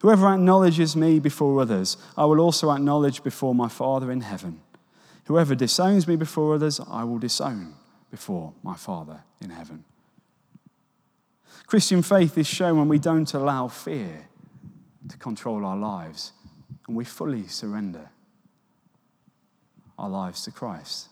Whoever 0.00 0.26
acknowledges 0.28 0.96
me 0.96 1.18
before 1.18 1.60
others, 1.60 1.96
I 2.16 2.24
will 2.24 2.40
also 2.40 2.70
acknowledge 2.70 3.22
before 3.22 3.54
my 3.54 3.68
Father 3.68 4.10
in 4.10 4.22
heaven. 4.22 4.60
Whoever 5.26 5.54
disowns 5.54 6.08
me 6.08 6.16
before 6.16 6.54
others, 6.54 6.80
I 6.90 7.04
will 7.04 7.18
disown 7.18 7.74
before 8.10 8.54
my 8.62 8.76
Father 8.76 9.22
in 9.40 9.50
heaven. 9.50 9.84
Christian 11.66 12.02
faith 12.02 12.36
is 12.36 12.46
shown 12.46 12.78
when 12.78 12.88
we 12.88 12.98
don't 12.98 13.32
allow 13.34 13.68
fear 13.68 14.28
to 15.08 15.16
control 15.18 15.64
our 15.64 15.76
lives 15.76 16.32
and 16.88 16.96
we 16.96 17.04
fully 17.04 17.46
surrender 17.46 18.10
our 19.98 20.08
lives 20.08 20.42
to 20.44 20.50
Christ. 20.50 21.08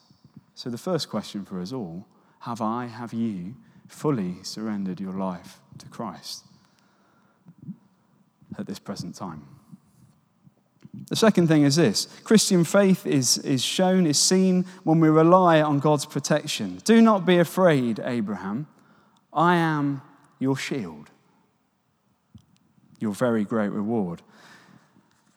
So, 0.54 0.70
the 0.70 0.78
first 0.78 1.08
question 1.10 1.44
for 1.44 1.60
us 1.60 1.72
all 1.72 2.06
have 2.40 2.60
I, 2.60 2.86
have 2.86 3.12
you 3.12 3.54
fully 3.86 4.36
surrendered 4.42 4.98
your 4.98 5.12
life 5.12 5.60
to 5.78 5.86
Christ? 5.86 6.47
At 8.56 8.66
this 8.66 8.78
present 8.78 9.14
time. 9.14 9.42
The 11.08 11.16
second 11.16 11.48
thing 11.48 11.62
is 11.62 11.76
this 11.76 12.06
Christian 12.24 12.64
faith 12.64 13.06
is, 13.06 13.38
is 13.38 13.62
shown, 13.62 14.06
is 14.06 14.18
seen 14.18 14.64
when 14.84 15.00
we 15.00 15.08
rely 15.08 15.60
on 15.62 15.80
God's 15.80 16.06
protection. 16.06 16.80
Do 16.84 17.00
not 17.00 17.24
be 17.24 17.38
afraid, 17.38 18.00
Abraham. 18.04 18.66
I 19.32 19.56
am 19.56 20.02
your 20.38 20.56
shield, 20.56 21.10
your 22.98 23.12
very 23.12 23.44
great 23.44 23.70
reward. 23.70 24.22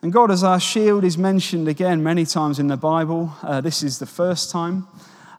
And 0.01 0.11
God, 0.11 0.31
as 0.31 0.43
our 0.43 0.59
shield, 0.59 1.03
is 1.03 1.17
mentioned 1.17 1.67
again 1.67 2.01
many 2.01 2.25
times 2.25 2.57
in 2.57 2.67
the 2.67 2.77
Bible. 2.77 3.33
Uh, 3.43 3.61
this 3.61 3.83
is 3.83 3.99
the 3.99 4.07
first 4.07 4.49
time. 4.49 4.87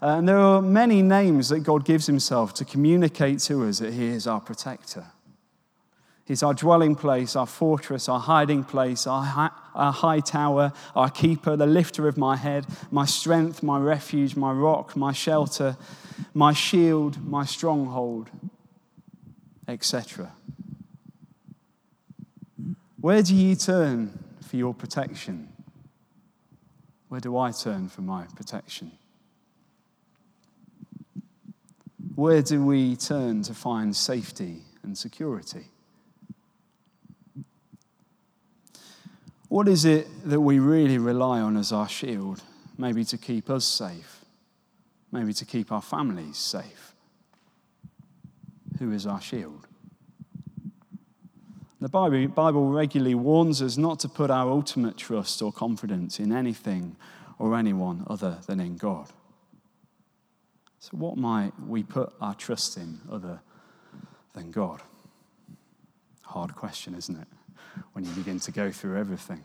Uh, 0.01 0.19
and 0.19 0.29
there 0.29 0.39
are 0.39 0.63
many 0.63 1.03
names 1.03 1.49
that 1.49 1.61
God 1.61 1.85
gives 1.85 2.07
himself 2.07 2.55
to 2.55 2.65
communicate 2.65 3.41
to 3.41 3.65
us 3.65 3.81
that 3.81 3.93
he 3.93 4.07
is 4.07 4.27
our 4.27 4.41
protector. 4.41 5.07
He's 6.25 6.43
our 6.43 6.55
dwelling 6.55 6.95
place, 6.95 7.35
our 7.35 7.47
fortress, 7.47 8.09
our 8.09 8.21
hiding 8.21 8.63
place, 8.65 9.07
our 9.07 9.25
high, 9.25 9.51
our 9.75 9.93
high 9.93 10.21
tower, 10.21 10.73
our 10.95 11.11
keeper, 11.11 11.57
the 11.57 11.67
lifter 11.67 12.07
of 12.07 12.17
my 12.17 12.37
head, 12.37 12.67
my 12.91 13.05
strength, 13.05 13.63
my 13.63 13.79
refuge, 13.79 14.37
my 14.37 14.53
rock, 14.53 14.95
my 14.95 15.13
shelter, 15.13 15.77
my 16.33 16.53
shield, 16.53 17.27
my 17.27 17.45
stronghold, 17.45 18.31
etc. 19.67 20.33
Where 23.01 23.23
do 23.23 23.35
you 23.35 23.57
turn 23.57 24.17
for 24.43 24.57
your 24.57 24.75
protection? 24.75 25.49
Where 27.09 27.21
do 27.21 27.37
I 27.37 27.51
turn 27.51 27.89
for 27.89 28.03
my 28.03 28.27
protection? 28.37 28.93
Where 32.15 32.43
do 32.43 32.65
we 32.65 32.95
turn 32.95 33.43
to 33.43 33.55
find 33.55 33.97
safety 33.97 34.63
and 34.85 34.97
security? 34.97 35.72
What 39.53 39.69
is 39.69 39.85
it 39.85 40.09
that 40.25 40.41
we 40.41 40.61
really 40.61 40.97
rely 40.97 41.39
on 41.39 41.59
as 41.59 41.73
our 41.73 41.87
shield? 41.87 42.43
Maybe 42.79 43.05
to 43.05 43.19
keep 43.19 43.51
us 43.51 43.67
safe, 43.67 44.25
maybe 45.13 45.35
to 45.35 45.45
keep 45.45 45.71
our 45.71 45.83
families 45.83 46.39
safe. 46.39 46.95
Who 48.79 48.93
is 48.93 49.07
our 49.07 49.21
shield? 49.21 49.67
The 51.83 51.91
Bible 51.91 52.71
regularly 52.71 53.15
warns 53.15 53.61
us 53.61 53.77
not 53.77 54.01
to 54.01 54.09
put 54.09 54.31
our 54.31 54.51
ultimate 54.51 54.97
trust 54.97 55.43
or 55.43 55.53
confidence 55.53 56.19
in 56.19 56.33
anything 56.33 56.97
or 57.39 57.55
anyone 57.55 58.07
other 58.07 58.39
than 58.47 58.59
in 58.59 58.79
God. 58.79 59.11
So, 60.79 60.97
what 60.97 61.19
might 61.19 61.53
we 61.61 61.83
put 61.83 62.11
our 62.23 62.35
trust 62.35 62.79
in 62.79 63.01
other 63.11 63.43
than 64.33 64.51
God? 64.51 64.81
Hard 66.23 66.55
question, 66.55 66.95
isn't 66.95 67.21
it? 67.21 67.29
When 67.93 68.05
you 68.05 68.11
begin 68.13 68.39
to 68.41 68.53
go 68.53 68.71
through 68.71 68.99
everything. 68.99 69.43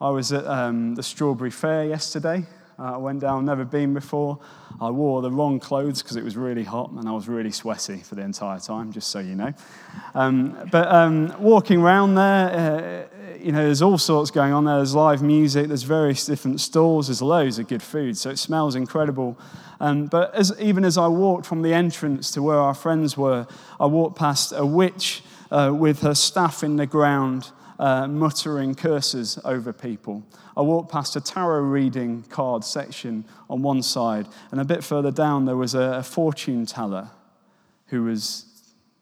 I 0.00 0.10
was 0.10 0.32
at 0.32 0.46
um, 0.46 0.94
the 0.94 1.02
Strawberry 1.02 1.50
Fair 1.50 1.84
yesterday. 1.84 2.46
Uh, 2.78 2.94
I 2.94 2.96
went 2.96 3.20
down, 3.20 3.44
never 3.44 3.64
been 3.64 3.94
before. 3.94 4.40
I 4.80 4.90
wore 4.90 5.22
the 5.22 5.30
wrong 5.30 5.60
clothes 5.60 6.02
because 6.02 6.16
it 6.16 6.24
was 6.24 6.36
really 6.36 6.64
hot 6.64 6.90
and 6.90 7.08
I 7.08 7.12
was 7.12 7.28
really 7.28 7.52
sweaty 7.52 7.98
for 7.98 8.16
the 8.16 8.22
entire 8.22 8.58
time, 8.58 8.92
just 8.92 9.10
so 9.10 9.20
you 9.20 9.36
know. 9.36 9.52
Um, 10.14 10.68
but 10.72 10.88
um, 10.88 11.34
walking 11.38 11.80
around 11.80 12.16
there, 12.16 13.08
uh, 13.08 13.21
you 13.42 13.52
know, 13.52 13.64
there's 13.64 13.82
all 13.82 13.98
sorts 13.98 14.30
going 14.30 14.52
on 14.52 14.64
there. 14.64 14.76
There's 14.76 14.94
live 14.94 15.22
music, 15.22 15.68
there's 15.68 15.82
various 15.82 16.24
different 16.24 16.60
stalls, 16.60 17.08
there's 17.08 17.22
loads 17.22 17.58
of 17.58 17.68
good 17.68 17.82
food, 17.82 18.16
so 18.16 18.30
it 18.30 18.38
smells 18.38 18.74
incredible. 18.74 19.38
Um, 19.80 20.06
but 20.06 20.34
as, 20.34 20.52
even 20.60 20.84
as 20.84 20.96
I 20.96 21.08
walked 21.08 21.46
from 21.46 21.62
the 21.62 21.74
entrance 21.74 22.30
to 22.32 22.42
where 22.42 22.58
our 22.58 22.74
friends 22.74 23.16
were, 23.16 23.46
I 23.80 23.86
walked 23.86 24.16
past 24.16 24.52
a 24.54 24.64
witch 24.64 25.22
uh, 25.50 25.72
with 25.74 26.02
her 26.02 26.14
staff 26.14 26.62
in 26.62 26.76
the 26.76 26.86
ground, 26.86 27.50
uh, 27.78 28.06
muttering 28.06 28.74
curses 28.74 29.38
over 29.44 29.72
people. 29.72 30.22
I 30.56 30.60
walked 30.60 30.92
past 30.92 31.16
a 31.16 31.20
tarot 31.20 31.62
reading 31.62 32.22
card 32.28 32.64
section 32.64 33.24
on 33.50 33.62
one 33.62 33.82
side, 33.82 34.28
and 34.50 34.60
a 34.60 34.64
bit 34.64 34.84
further 34.84 35.10
down, 35.10 35.46
there 35.46 35.56
was 35.56 35.74
a, 35.74 35.98
a 35.98 36.02
fortune 36.02 36.64
teller 36.66 37.10
who 37.86 38.04
was 38.04 38.46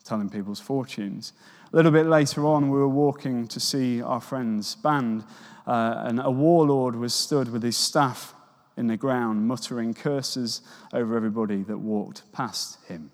telling 0.04 0.30
people's 0.30 0.60
fortunes. 0.60 1.32
A 1.72 1.76
little 1.76 1.92
bit 1.92 2.06
later 2.06 2.46
on, 2.46 2.70
we 2.70 2.78
were 2.78 2.88
walking 2.88 3.46
to 3.48 3.60
see 3.60 4.02
our 4.02 4.20
friend's 4.20 4.74
band, 4.74 5.24
uh, 5.66 6.02
and 6.04 6.20
a 6.20 6.30
warlord 6.30 6.96
was 6.96 7.14
stood 7.14 7.52
with 7.52 7.62
his 7.62 7.76
staff 7.76 8.34
in 8.76 8.88
the 8.88 8.96
ground, 8.96 9.46
muttering 9.46 9.94
curses 9.94 10.62
over 10.92 11.16
everybody 11.16 11.62
that 11.62 11.78
walked 11.78 12.30
past 12.32 12.78
him. 12.86 13.12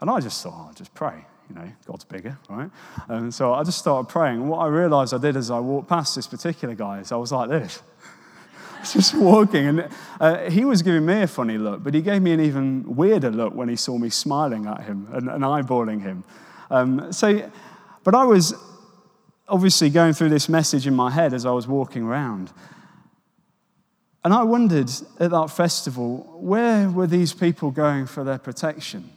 And 0.00 0.10
I 0.10 0.20
just 0.20 0.42
thought, 0.42 0.66
I'll 0.68 0.74
just 0.74 0.94
pray 0.94 1.24
you 1.50 1.56
know, 1.56 1.68
God's 1.86 2.04
bigger, 2.04 2.38
right? 2.48 2.70
And 3.08 3.34
so 3.34 3.54
I 3.54 3.64
just 3.64 3.78
started 3.78 4.08
praying. 4.08 4.46
What 4.46 4.58
I 4.58 4.68
realized 4.68 5.12
I 5.12 5.18
did 5.18 5.36
as 5.36 5.50
I 5.50 5.58
walked 5.58 5.88
past 5.88 6.14
this 6.14 6.26
particular 6.26 6.74
guy 6.74 7.00
is 7.00 7.12
I 7.12 7.16
was 7.16 7.32
like 7.32 7.50
this. 7.50 7.82
just 8.92 9.14
walking. 9.14 9.66
And 9.66 9.88
uh, 10.20 10.50
he 10.50 10.64
was 10.64 10.82
giving 10.82 11.04
me 11.04 11.22
a 11.22 11.26
funny 11.26 11.58
look, 11.58 11.82
but 11.82 11.92
he 11.92 12.02
gave 12.02 12.22
me 12.22 12.32
an 12.32 12.40
even 12.40 12.96
weirder 12.96 13.30
look 13.30 13.54
when 13.54 13.68
he 13.68 13.76
saw 13.76 13.98
me 13.98 14.10
smiling 14.10 14.66
at 14.66 14.84
him 14.84 15.08
and, 15.12 15.28
and 15.28 15.42
eyeballing 15.42 16.02
him. 16.02 16.24
Um, 16.70 17.12
so, 17.12 17.50
but 18.04 18.14
I 18.14 18.24
was 18.24 18.54
obviously 19.48 19.90
going 19.90 20.12
through 20.12 20.28
this 20.28 20.48
message 20.48 20.86
in 20.86 20.94
my 20.94 21.10
head 21.10 21.34
as 21.34 21.44
I 21.44 21.50
was 21.50 21.66
walking 21.66 22.04
around. 22.04 22.52
And 24.24 24.32
I 24.32 24.44
wondered 24.44 24.90
at 25.18 25.30
that 25.30 25.50
festival, 25.50 26.38
where 26.40 26.88
were 26.88 27.06
these 27.06 27.32
people 27.32 27.70
going 27.70 28.06
for 28.06 28.22
their 28.22 28.38
protection? 28.38 29.10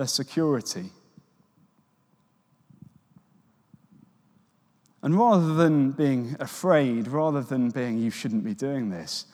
their 0.00 0.06
security. 0.06 0.90
And 5.02 5.14
rather 5.14 5.54
than 5.54 5.92
being 5.92 6.36
afraid, 6.40 7.08
rather 7.08 7.42
than 7.42 7.68
being, 7.70 7.98
you 7.98 8.10
shouldn't 8.10 8.42
be 8.42 8.54
doing 8.54 8.88
this, 8.88 9.26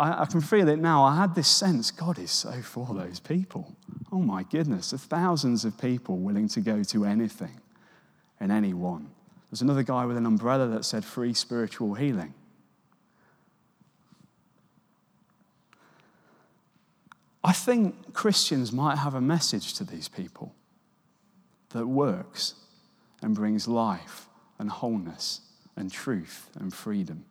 I, 0.00 0.22
I, 0.22 0.24
can 0.24 0.40
feel 0.40 0.68
it 0.68 0.78
now. 0.78 1.04
I 1.04 1.16
had 1.16 1.34
this 1.34 1.48
sense 1.48 1.90
God 1.90 2.18
is 2.18 2.30
so 2.30 2.62
for 2.62 2.94
those 2.94 3.20
people. 3.20 3.76
Oh 4.10 4.20
my 4.20 4.44
goodness, 4.44 4.90
there's 4.90 5.04
thousands 5.04 5.64
of 5.64 5.78
people 5.78 6.16
willing 6.16 6.48
to 6.48 6.60
go 6.60 6.82
to 6.84 7.04
anything 7.04 7.60
and 8.40 8.50
anyone. 8.50 9.10
There's 9.50 9.62
another 9.62 9.82
guy 9.82 10.06
with 10.06 10.16
an 10.16 10.24
umbrella 10.24 10.68
that 10.68 10.84
said 10.84 11.04
free 11.04 11.34
spiritual 11.34 11.94
healing. 11.94 12.32
I 17.44 17.52
think 17.52 18.12
Christians 18.14 18.72
might 18.72 18.96
have 18.96 19.14
a 19.14 19.20
message 19.20 19.74
to 19.74 19.84
these 19.84 20.08
people 20.08 20.54
that 21.70 21.86
works 21.86 22.54
and 23.22 23.34
brings 23.34 23.68
life 23.68 24.28
and 24.58 24.70
wholeness 24.70 25.40
and 25.76 25.90
truth 25.90 26.48
and 26.58 26.72
freedom, 26.72 27.24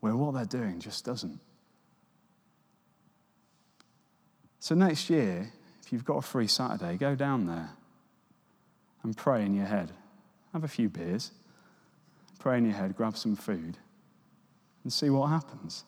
where 0.00 0.16
what 0.16 0.34
they're 0.34 0.44
doing 0.44 0.80
just 0.80 1.04
doesn't. 1.04 1.38
So, 4.58 4.74
next 4.74 5.08
year, 5.08 5.52
if 5.82 5.92
you've 5.92 6.04
got 6.04 6.18
a 6.18 6.22
free 6.22 6.46
Saturday, 6.46 6.96
go 6.96 7.14
down 7.14 7.46
there 7.46 7.70
and 9.02 9.16
pray 9.16 9.44
in 9.44 9.54
your 9.54 9.66
head. 9.66 9.90
Have 10.52 10.64
a 10.64 10.68
few 10.68 10.88
beers, 10.88 11.30
pray 12.38 12.58
in 12.58 12.64
your 12.64 12.74
head, 12.74 12.96
grab 12.96 13.16
some 13.16 13.36
food, 13.36 13.78
and 14.82 14.92
see 14.92 15.08
what 15.08 15.28
happens. 15.28 15.84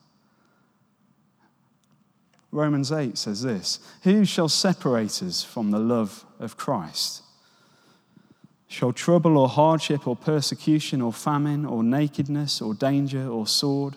Romans 2.50 2.92
8 2.92 3.16
says 3.16 3.42
this 3.42 3.80
Who 4.02 4.24
shall 4.24 4.48
separate 4.48 5.22
us 5.22 5.42
from 5.42 5.70
the 5.70 5.78
love 5.78 6.24
of 6.38 6.56
Christ? 6.56 7.22
Shall 8.68 8.92
trouble 8.92 9.36
or 9.36 9.48
hardship 9.48 10.06
or 10.06 10.16
persecution 10.16 11.02
or 11.02 11.12
famine 11.12 11.66
or 11.66 11.82
nakedness 11.82 12.62
or 12.62 12.72
danger 12.72 13.28
or 13.28 13.46
sword? 13.46 13.96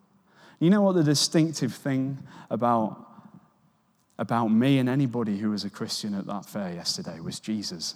You 0.61 0.69
know 0.69 0.83
what 0.83 0.93
the 0.93 1.03
distinctive 1.03 1.73
thing 1.73 2.19
about, 2.51 3.03
about 4.19 4.49
me 4.49 4.77
and 4.77 4.87
anybody 4.87 5.39
who 5.39 5.49
was 5.49 5.63
a 5.63 5.71
Christian 5.71 6.13
at 6.13 6.27
that 6.27 6.45
fair 6.45 6.71
yesterday 6.71 7.19
was 7.19 7.39
Jesus. 7.39 7.95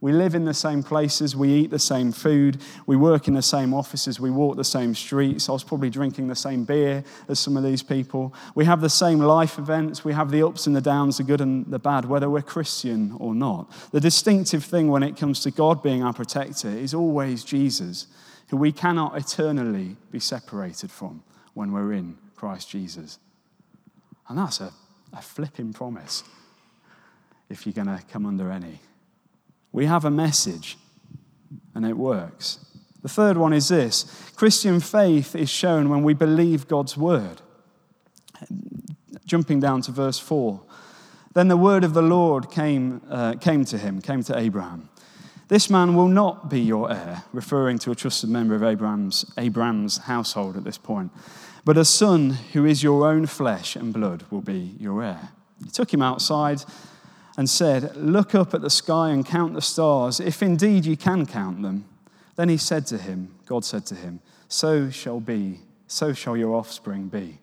We 0.00 0.12
live 0.12 0.34
in 0.34 0.46
the 0.46 0.54
same 0.54 0.82
places, 0.82 1.36
we 1.36 1.52
eat 1.52 1.70
the 1.70 1.78
same 1.78 2.10
food, 2.10 2.62
we 2.86 2.96
work 2.96 3.28
in 3.28 3.34
the 3.34 3.42
same 3.42 3.74
offices, 3.74 4.18
we 4.18 4.30
walk 4.30 4.56
the 4.56 4.64
same 4.64 4.94
streets. 4.94 5.50
I 5.50 5.52
was 5.52 5.62
probably 5.62 5.90
drinking 5.90 6.28
the 6.28 6.34
same 6.34 6.64
beer 6.64 7.04
as 7.28 7.38
some 7.38 7.58
of 7.58 7.62
these 7.62 7.82
people. 7.82 8.32
We 8.54 8.64
have 8.64 8.80
the 8.80 8.88
same 8.88 9.18
life 9.18 9.58
events, 9.58 10.06
we 10.06 10.14
have 10.14 10.30
the 10.30 10.42
ups 10.42 10.66
and 10.66 10.74
the 10.74 10.80
downs, 10.80 11.18
the 11.18 11.22
good 11.22 11.42
and 11.42 11.66
the 11.66 11.78
bad, 11.78 12.06
whether 12.06 12.30
we're 12.30 12.40
Christian 12.40 13.14
or 13.20 13.34
not. 13.34 13.70
The 13.90 14.00
distinctive 14.00 14.64
thing 14.64 14.88
when 14.88 15.02
it 15.02 15.18
comes 15.18 15.40
to 15.40 15.50
God 15.50 15.82
being 15.82 16.02
our 16.02 16.14
protector 16.14 16.70
is 16.70 16.94
always 16.94 17.44
Jesus, 17.44 18.06
who 18.48 18.56
we 18.56 18.72
cannot 18.72 19.18
eternally 19.18 19.96
be 20.10 20.18
separated 20.18 20.90
from 20.90 21.22
when 21.56 21.72
we're 21.72 21.94
in 21.94 22.18
Christ 22.34 22.68
Jesus. 22.68 23.18
And 24.28 24.36
that's 24.36 24.60
a, 24.60 24.72
a 25.14 25.22
flipping 25.22 25.72
promise 25.72 26.22
if 27.48 27.64
you're 27.64 27.72
going 27.72 27.86
to 27.86 28.04
come 28.12 28.26
under 28.26 28.50
any. 28.50 28.80
We 29.72 29.86
have 29.86 30.04
a 30.04 30.10
message, 30.10 30.76
and 31.74 31.86
it 31.86 31.96
works. 31.96 32.64
The 33.02 33.08
third 33.08 33.38
one 33.38 33.54
is 33.54 33.68
this 33.68 34.04
Christian 34.36 34.80
faith 34.80 35.34
is 35.34 35.48
shown 35.48 35.88
when 35.88 36.02
we 36.02 36.12
believe 36.12 36.68
God's 36.68 36.96
word. 36.96 37.40
Jumping 39.24 39.58
down 39.58 39.80
to 39.82 39.92
verse 39.92 40.18
4. 40.18 40.60
Then 41.32 41.48
the 41.48 41.56
word 41.56 41.84
of 41.84 41.94
the 41.94 42.02
Lord 42.02 42.50
came, 42.50 43.00
uh, 43.10 43.34
came 43.34 43.64
to 43.66 43.78
him, 43.78 44.02
came 44.02 44.22
to 44.24 44.38
Abraham. 44.38 44.90
This 45.48 45.70
man 45.70 45.94
will 45.94 46.08
not 46.08 46.50
be 46.50 46.60
your 46.60 46.90
heir, 46.90 47.22
referring 47.32 47.78
to 47.80 47.92
a 47.92 47.94
trusted 47.94 48.28
member 48.28 48.56
of 48.56 48.64
Abraham's, 48.64 49.24
Abraham's 49.38 49.98
household 49.98 50.56
at 50.56 50.64
this 50.64 50.78
point, 50.78 51.12
but 51.66 51.76
a 51.76 51.84
son 51.84 52.30
who 52.52 52.64
is 52.64 52.84
your 52.84 53.04
own 53.04 53.26
flesh 53.26 53.74
and 53.74 53.92
blood 53.92 54.22
will 54.30 54.40
be 54.40 54.76
your 54.78 55.02
heir. 55.02 55.30
He 55.64 55.68
took 55.68 55.92
him 55.92 56.00
outside 56.00 56.62
and 57.36 57.50
said, 57.50 57.96
Look 57.96 58.36
up 58.36 58.54
at 58.54 58.60
the 58.60 58.70
sky 58.70 59.10
and 59.10 59.26
count 59.26 59.52
the 59.54 59.60
stars, 59.60 60.20
if 60.20 60.44
indeed 60.44 60.86
you 60.86 60.96
can 60.96 61.26
count 61.26 61.62
them. 61.62 61.84
Then 62.36 62.48
he 62.48 62.56
said 62.56 62.86
to 62.86 62.98
him, 62.98 63.34
God 63.46 63.64
said 63.64 63.84
to 63.86 63.96
him, 63.96 64.20
So 64.46 64.90
shall 64.90 65.18
be, 65.18 65.58
so 65.88 66.12
shall 66.12 66.36
your 66.36 66.54
offspring 66.54 67.08
be. 67.08 67.40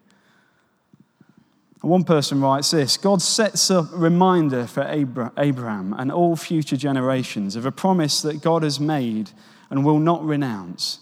one 1.82 2.06
person 2.06 2.40
writes 2.40 2.72
this 2.72 2.96
God 2.96 3.22
sets 3.22 3.70
up 3.70 3.92
a 3.92 3.98
reminder 3.98 4.68
for 4.68 4.88
Abraham 4.88 5.94
and 5.98 6.10
all 6.10 6.38
future 6.38 6.78
generations 6.78 7.58
of 7.58 7.66
a 7.66 7.74
promise 7.74 8.22
that 8.22 8.42
God 8.42 8.64
has 8.64 8.80
made 8.80 9.32
and 9.70 9.84
will 9.84 10.00
not 10.00 10.24
renounce. 10.24 11.00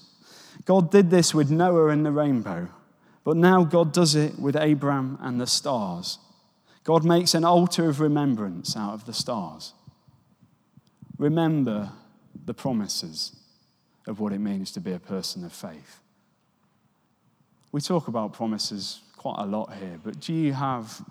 God 0.65 0.89
did 0.89 1.11
this 1.11 1.35
with 1.35 1.51
Noah 1.51 1.89
and 1.89 2.03
the 2.03 2.11
rainbow, 2.11 2.69
but 3.23 3.37
now 3.37 3.63
God 3.63 3.91
does 3.93 4.15
it 4.15 4.39
with 4.39 4.55
Abraham 4.55 5.17
and 5.21 5.39
the 5.39 5.47
stars. 5.47 6.19
God 6.83 7.05
makes 7.05 7.33
an 7.33 7.43
altar 7.43 7.87
of 7.89 7.99
remembrance 7.99 8.75
out 8.75 8.93
of 8.93 9.05
the 9.05 9.13
stars. 9.13 9.73
Remember 11.17 11.91
the 12.45 12.53
promises 12.53 13.35
of 14.07 14.19
what 14.19 14.33
it 14.33 14.39
means 14.39 14.71
to 14.71 14.79
be 14.79 14.91
a 14.91 14.99
person 14.99 15.45
of 15.45 15.53
faith. 15.53 15.99
We 17.71 17.81
talk 17.81 18.07
about 18.07 18.33
promises 18.33 19.01
quite 19.15 19.37
a 19.37 19.45
lot 19.45 19.73
here, 19.75 19.99
but 20.03 20.19
do 20.19 20.33
you 20.33 20.53
have 20.53 21.05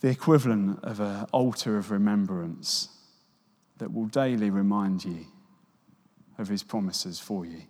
the 0.00 0.08
equivalent 0.08 0.82
of 0.84 1.00
an 1.00 1.26
altar 1.32 1.76
of 1.76 1.90
remembrance 1.90 2.88
that 3.78 3.92
will 3.92 4.06
daily 4.06 4.50
remind 4.50 5.04
you 5.04 5.26
of 6.38 6.48
his 6.48 6.62
promises 6.62 7.18
for 7.18 7.44
you? 7.44 7.62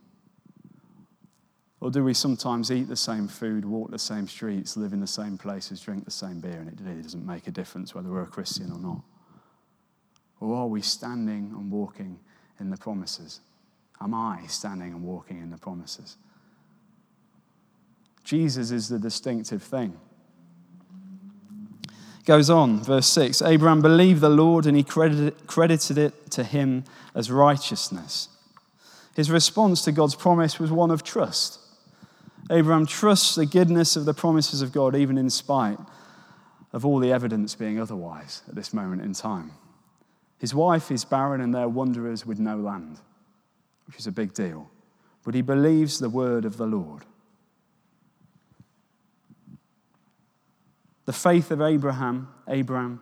Or 1.82 1.90
do 1.90 2.04
we 2.04 2.14
sometimes 2.14 2.70
eat 2.70 2.86
the 2.86 2.94
same 2.94 3.26
food, 3.26 3.64
walk 3.64 3.90
the 3.90 3.98
same 3.98 4.28
streets, 4.28 4.76
live 4.76 4.92
in 4.92 5.00
the 5.00 5.06
same 5.08 5.36
places, 5.36 5.80
drink 5.80 6.04
the 6.04 6.12
same 6.12 6.38
beer, 6.38 6.52
and 6.52 6.68
it 6.68 6.78
really 6.80 7.02
doesn't 7.02 7.26
make 7.26 7.48
a 7.48 7.50
difference 7.50 7.92
whether 7.92 8.08
we're 8.08 8.22
a 8.22 8.26
Christian 8.26 8.70
or 8.70 8.78
not? 8.78 9.00
Or 10.38 10.54
are 10.54 10.68
we 10.68 10.80
standing 10.80 11.52
and 11.52 11.72
walking 11.72 12.20
in 12.60 12.70
the 12.70 12.76
promises? 12.76 13.40
Am 14.00 14.14
I 14.14 14.46
standing 14.46 14.92
and 14.92 15.02
walking 15.02 15.38
in 15.38 15.50
the 15.50 15.56
promises? 15.56 16.18
Jesus 18.22 18.70
is 18.70 18.88
the 18.88 19.00
distinctive 19.00 19.64
thing. 19.64 19.98
Goes 22.24 22.48
on, 22.48 22.84
verse 22.84 23.08
6 23.08 23.42
Abraham 23.42 23.82
believed 23.82 24.20
the 24.20 24.28
Lord 24.28 24.66
and 24.66 24.76
he 24.76 24.84
credited 24.84 25.98
it 25.98 26.30
to 26.30 26.44
him 26.44 26.84
as 27.12 27.28
righteousness. 27.28 28.28
His 29.16 29.32
response 29.32 29.82
to 29.82 29.90
God's 29.90 30.14
promise 30.14 30.60
was 30.60 30.70
one 30.70 30.92
of 30.92 31.02
trust. 31.02 31.58
Abraham 32.50 32.86
trusts 32.86 33.34
the 33.34 33.46
goodness 33.46 33.96
of 33.96 34.04
the 34.04 34.14
promises 34.14 34.62
of 34.62 34.72
God, 34.72 34.96
even 34.96 35.16
in 35.16 35.30
spite 35.30 35.78
of 36.72 36.84
all 36.84 36.98
the 36.98 37.12
evidence 37.12 37.54
being 37.54 37.78
otherwise 37.78 38.42
at 38.48 38.54
this 38.54 38.72
moment 38.72 39.02
in 39.02 39.12
time. 39.12 39.52
His 40.38 40.54
wife 40.54 40.90
is 40.90 41.04
barren 41.04 41.40
and 41.40 41.54
they're 41.54 41.68
wanderers 41.68 42.26
with 42.26 42.40
no 42.40 42.56
land, 42.56 42.98
which 43.86 43.96
is 43.96 44.06
a 44.06 44.12
big 44.12 44.34
deal. 44.34 44.68
But 45.24 45.34
he 45.34 45.42
believes 45.42 45.98
the 45.98 46.08
word 46.08 46.44
of 46.44 46.56
the 46.56 46.66
Lord. 46.66 47.04
The 51.04 51.12
faith 51.12 51.50
of 51.50 51.60
Abraham, 51.60 52.28
Abraham 52.48 53.00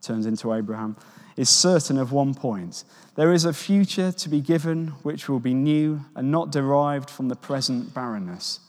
turns 0.00 0.26
into 0.26 0.52
Abraham, 0.52 0.96
is 1.36 1.48
certain 1.48 1.98
of 1.98 2.12
one 2.12 2.34
point. 2.34 2.84
There 3.16 3.32
is 3.32 3.44
a 3.44 3.52
future 3.52 4.12
to 4.12 4.28
be 4.28 4.40
given 4.40 4.88
which 5.02 5.28
will 5.28 5.40
be 5.40 5.54
new 5.54 6.04
and 6.14 6.30
not 6.30 6.50
derived 6.50 7.10
from 7.10 7.28
the 7.28 7.36
present 7.36 7.94
barrenness. 7.94 8.60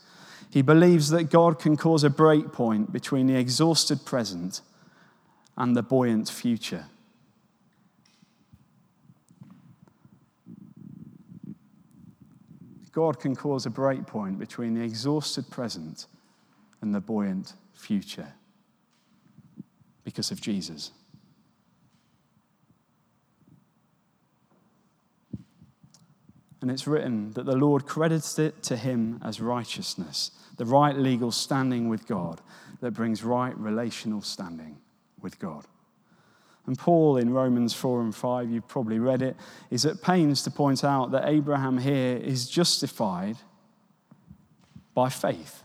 He 0.50 0.62
believes 0.62 1.10
that 1.10 1.30
God 1.30 1.60
can 1.60 1.76
cause 1.76 2.04
a 2.04 2.10
break 2.10 2.52
point 2.52 2.94
between 2.94 3.28
the 3.28 3.36
exhausted 3.36 4.06
present 4.06 4.62
and 5.58 5.76
the 5.76 5.84
buoyant 5.84 6.30
future. 6.30 6.86
God 12.92 13.20
can 13.20 13.36
cause 13.36 13.66
a 13.66 13.70
break 13.70 14.08
point 14.08 14.40
between 14.40 14.74
the 14.74 14.82
exhausted 14.82 15.50
present 15.50 16.08
and 16.82 16.96
the 16.96 17.02
buoyant 17.02 17.54
future 17.74 18.32
because 20.06 20.32
of 20.32 20.40
Jesus. 20.40 20.92
And 26.66 26.72
it's 26.72 26.88
written 26.88 27.32
that 27.34 27.46
the 27.46 27.56
Lord 27.56 27.86
credits 27.86 28.40
it 28.40 28.64
to 28.64 28.76
him 28.76 29.22
as 29.24 29.40
righteousness, 29.40 30.32
the 30.58 30.66
right 30.66 30.98
legal 30.98 31.32
standing 31.32 31.90
with 31.90 32.08
God 32.08 32.42
that 32.82 32.96
brings 32.96 33.24
right 33.24 33.56
relational 33.56 34.24
standing 34.24 34.78
with 35.22 35.38
God. 35.38 35.68
And 36.66 36.76
Paul 36.76 37.18
in 37.18 37.32
Romans 37.32 37.76
4 37.76 38.02
and 38.02 38.16
5, 38.16 38.50
you've 38.50 38.68
probably 38.68 38.98
read 38.98 39.22
it, 39.22 39.36
is 39.70 39.86
at 39.86 40.02
pains 40.02 40.42
to 40.42 40.50
point 40.50 40.84
out 40.84 41.12
that 41.12 41.30
Abraham 41.30 41.78
here 41.78 42.18
is 42.18 42.50
justified 42.50 43.38
by 44.96 45.10
faith. 45.10 45.62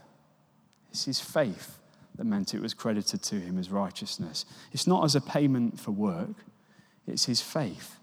It's 0.91 1.05
his 1.05 1.19
faith 1.19 1.79
that 2.13 2.25
meant 2.25 2.53
it 2.53 2.61
was 2.61 2.75
credited 2.75 3.23
to 3.23 3.39
him 3.39 3.57
as 3.57 3.71
righteousness. 3.71 4.45
It's 4.71 4.85
not 4.85 5.03
as 5.03 5.15
a 5.15 5.21
payment 5.21 5.79
for 5.79 5.89
work, 5.89 6.45
it's 7.07 7.25
his 7.25 7.41
faith. 7.41 7.97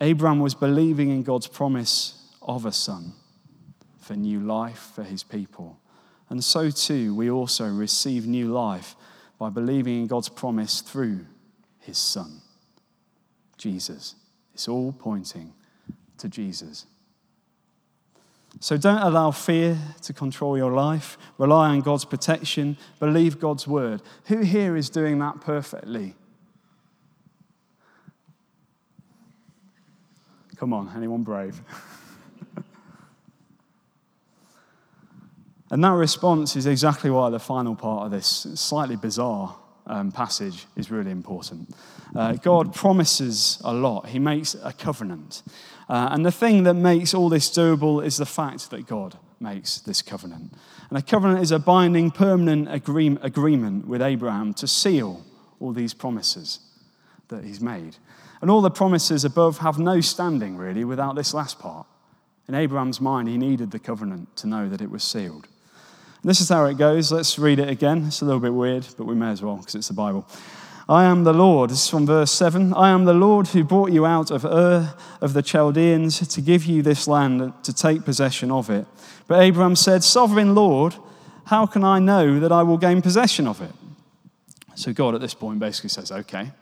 Abraham 0.00 0.40
was 0.40 0.54
believing 0.54 1.10
in 1.10 1.22
God's 1.22 1.46
promise 1.46 2.30
of 2.42 2.66
a 2.66 2.72
son 2.72 3.12
for 3.98 4.14
new 4.14 4.40
life 4.40 4.92
for 4.94 5.02
his 5.02 5.22
people. 5.22 5.78
And 6.28 6.42
so 6.42 6.70
too, 6.70 7.14
we 7.14 7.30
also 7.30 7.66
receive 7.66 8.26
new 8.26 8.52
life 8.52 8.96
by 9.38 9.50
believing 9.50 10.00
in 10.00 10.06
God's 10.06 10.28
promise 10.28 10.80
through 10.80 11.26
his 11.80 11.98
Son, 11.98 12.40
Jesus. 13.58 14.14
It's 14.52 14.68
all 14.68 14.92
pointing 14.92 15.52
to 16.18 16.28
Jesus. 16.28 16.86
So 18.60 18.76
don't 18.76 19.02
allow 19.02 19.32
fear 19.32 19.76
to 20.02 20.12
control 20.12 20.56
your 20.56 20.72
life. 20.72 21.18
Rely 21.38 21.70
on 21.70 21.80
God's 21.80 22.04
protection. 22.04 22.76
Believe 23.00 23.40
God's 23.40 23.66
word. 23.66 24.00
Who 24.26 24.40
here 24.42 24.76
is 24.76 24.88
doing 24.88 25.18
that 25.18 25.40
perfectly? 25.40 26.14
Come 30.64 30.72
on, 30.72 30.90
anyone 30.96 31.24
brave? 31.24 31.60
and 35.70 35.84
that 35.84 35.90
response 35.90 36.56
is 36.56 36.64
exactly 36.64 37.10
why 37.10 37.28
the 37.28 37.38
final 37.38 37.76
part 37.76 38.06
of 38.06 38.12
this 38.12 38.46
slightly 38.54 38.96
bizarre 38.96 39.58
um, 39.86 40.10
passage 40.10 40.64
is 40.74 40.90
really 40.90 41.10
important. 41.10 41.68
Uh, 42.16 42.32
God 42.32 42.72
promises 42.72 43.60
a 43.62 43.74
lot, 43.74 44.08
He 44.08 44.18
makes 44.18 44.54
a 44.54 44.72
covenant. 44.72 45.42
Uh, 45.86 46.08
and 46.12 46.24
the 46.24 46.32
thing 46.32 46.62
that 46.62 46.72
makes 46.72 47.12
all 47.12 47.28
this 47.28 47.50
doable 47.50 48.02
is 48.02 48.16
the 48.16 48.24
fact 48.24 48.70
that 48.70 48.86
God 48.86 49.18
makes 49.40 49.80
this 49.80 50.00
covenant. 50.00 50.54
And 50.88 50.98
a 50.98 51.02
covenant 51.02 51.42
is 51.42 51.50
a 51.50 51.58
binding, 51.58 52.10
permanent 52.10 52.72
agree- 52.72 53.18
agreement 53.20 53.86
with 53.86 54.00
Abraham 54.00 54.54
to 54.54 54.66
seal 54.66 55.26
all 55.60 55.74
these 55.74 55.92
promises 55.92 56.60
that 57.28 57.44
he's 57.44 57.60
made. 57.60 57.96
And 58.44 58.50
all 58.50 58.60
the 58.60 58.70
promises 58.70 59.24
above 59.24 59.56
have 59.60 59.78
no 59.78 60.02
standing, 60.02 60.58
really, 60.58 60.84
without 60.84 61.16
this 61.16 61.32
last 61.32 61.58
part. 61.58 61.86
In 62.46 62.54
Abraham's 62.54 63.00
mind, 63.00 63.26
he 63.26 63.38
needed 63.38 63.70
the 63.70 63.78
covenant 63.78 64.36
to 64.36 64.46
know 64.46 64.68
that 64.68 64.82
it 64.82 64.90
was 64.90 65.02
sealed. 65.02 65.48
And 66.20 66.28
this 66.28 66.42
is 66.42 66.50
how 66.50 66.66
it 66.66 66.76
goes. 66.76 67.10
Let's 67.10 67.38
read 67.38 67.58
it 67.58 67.70
again. 67.70 68.04
It's 68.06 68.20
a 68.20 68.26
little 68.26 68.42
bit 68.42 68.52
weird, 68.52 68.86
but 68.98 69.06
we 69.06 69.14
may 69.14 69.30
as 69.30 69.40
well 69.40 69.56
because 69.56 69.74
it's 69.76 69.88
the 69.88 69.94
Bible. 69.94 70.28
I 70.90 71.04
am 71.04 71.24
the 71.24 71.32
Lord. 71.32 71.70
This 71.70 71.84
is 71.84 71.88
from 71.88 72.04
verse 72.04 72.30
7. 72.32 72.74
I 72.74 72.90
am 72.90 73.06
the 73.06 73.14
Lord 73.14 73.48
who 73.48 73.64
brought 73.64 73.92
you 73.92 74.04
out 74.04 74.30
of 74.30 74.44
Ur 74.44 74.94
of 75.22 75.32
the 75.32 75.40
Chaldeans 75.40 76.28
to 76.28 76.42
give 76.42 76.66
you 76.66 76.82
this 76.82 77.08
land 77.08 77.50
to 77.62 77.72
take 77.72 78.04
possession 78.04 78.50
of 78.50 78.68
it. 78.68 78.86
But 79.26 79.40
Abraham 79.40 79.74
said, 79.74 80.04
Sovereign 80.04 80.54
Lord, 80.54 80.96
how 81.46 81.64
can 81.64 81.82
I 81.82 81.98
know 81.98 82.38
that 82.40 82.52
I 82.52 82.62
will 82.62 82.76
gain 82.76 83.00
possession 83.00 83.46
of 83.46 83.62
it? 83.62 83.72
So 84.74 84.92
God 84.92 85.14
at 85.14 85.22
this 85.22 85.32
point 85.32 85.60
basically 85.60 85.88
says, 85.88 86.12
Okay. 86.12 86.52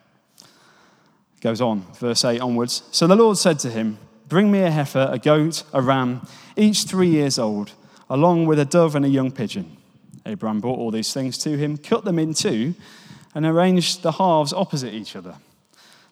Goes 1.42 1.60
on, 1.60 1.84
verse 1.94 2.24
8 2.24 2.40
onwards. 2.40 2.84
So 2.92 3.06
the 3.06 3.16
Lord 3.16 3.36
said 3.36 3.58
to 3.60 3.70
him, 3.70 3.98
Bring 4.28 4.50
me 4.50 4.62
a 4.62 4.70
heifer, 4.70 5.08
a 5.10 5.18
goat, 5.18 5.64
a 5.72 5.82
ram, 5.82 6.26
each 6.56 6.84
three 6.84 7.08
years 7.08 7.38
old, 7.38 7.72
along 8.08 8.46
with 8.46 8.58
a 8.58 8.64
dove 8.64 8.94
and 8.94 9.04
a 9.04 9.08
young 9.08 9.32
pigeon. 9.32 9.76
Abraham 10.24 10.60
brought 10.60 10.78
all 10.78 10.92
these 10.92 11.12
things 11.12 11.36
to 11.38 11.58
him, 11.58 11.76
cut 11.76 12.04
them 12.04 12.18
in 12.18 12.32
two 12.32 12.74
and 13.34 13.44
arranged 13.44 14.02
the 14.02 14.12
halves 14.12 14.52
opposite 14.52 14.94
each 14.94 15.16
other. 15.16 15.34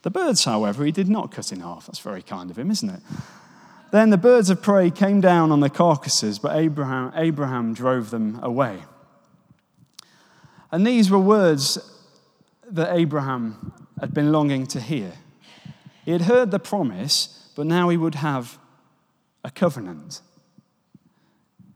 The 0.02 0.10
birds, 0.10 0.44
however, 0.44 0.84
he 0.84 0.92
did 0.92 1.08
not 1.08 1.30
cut 1.30 1.52
in 1.52 1.60
half. 1.60 1.86
That's 1.86 2.00
very 2.00 2.22
kind 2.22 2.50
of 2.50 2.58
him, 2.58 2.70
isn't 2.70 2.90
it? 2.90 3.00
Then 3.92 4.10
the 4.10 4.18
birds 4.18 4.50
of 4.50 4.62
prey 4.62 4.90
came 4.90 5.20
down 5.20 5.52
on 5.52 5.60
the 5.60 5.70
carcasses, 5.70 6.38
but 6.38 6.56
Abraham, 6.56 7.12
Abraham 7.14 7.74
drove 7.74 8.10
them 8.10 8.38
away. 8.42 8.82
And 10.72 10.86
these 10.86 11.10
were 11.10 11.18
words 11.18 11.78
that 12.70 12.94
Abraham 12.94 13.72
had 14.00 14.14
been 14.14 14.32
longing 14.32 14.66
to 14.68 14.80
hear. 14.80 15.12
He 16.04 16.12
had 16.12 16.22
heard 16.22 16.50
the 16.50 16.58
promise, 16.58 17.50
but 17.54 17.66
now 17.66 17.88
he 17.88 17.96
would 17.96 18.16
have 18.16 18.58
a 19.44 19.50
covenant. 19.50 20.22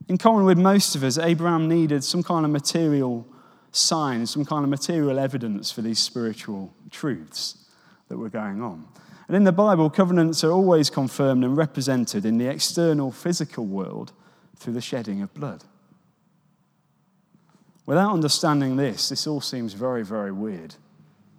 In 0.09 0.19
common 0.19 0.45
with 0.45 0.59
most 0.59 0.95
of 0.95 1.05
us, 1.05 1.19
Abraham 1.19 1.69
needed 1.69 2.05
some 2.05 2.23
kind 2.23 2.45
of 2.45 2.51
material 2.51 3.27
sign, 3.73 4.27
some 4.27 4.45
kind 4.45 4.65
of 4.65 4.71
material 4.71 5.19
evidence 5.19 5.71
for 5.71 5.83
these 5.83 5.99
spiritual 5.99 6.75
truths 6.91 7.57
that 8.09 8.19
were 8.19 8.29
going 8.29 8.63
on. 8.63 8.87
And 9.29 9.37
in 9.37 9.45
the 9.45 9.53
Bible, 9.53 9.89
covenants 9.89 10.45
are 10.45 10.53
always 10.53 10.91
confirmed 10.91 11.45
and 11.45 11.57
represented 11.57 12.27
in 12.27 12.37
the 12.39 12.47
external 12.47 13.11
physical 13.11 13.65
world 13.65 14.13
through 14.57 14.75
the 14.75 14.81
shedding 14.81 15.23
of 15.23 15.33
blood. 15.33 15.65
Without 17.87 18.13
understanding 18.13 18.77
this, 18.77 19.09
this 19.09 19.27
all 19.27 19.41
seems 19.41 19.73
very, 19.73 20.05
very 20.05 20.33
weird. 20.33 20.77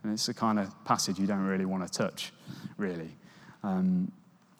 And 0.05 0.13
it's 0.13 0.27
the 0.27 0.33
kind 0.35 0.59
of 0.59 0.71
passage 0.85 1.17
you 1.17 1.25
don't 1.25 1.45
really 1.45 1.65
want 1.65 1.85
to 1.85 1.91
touch, 1.91 2.31
really. 2.77 3.09
Um, 3.63 4.11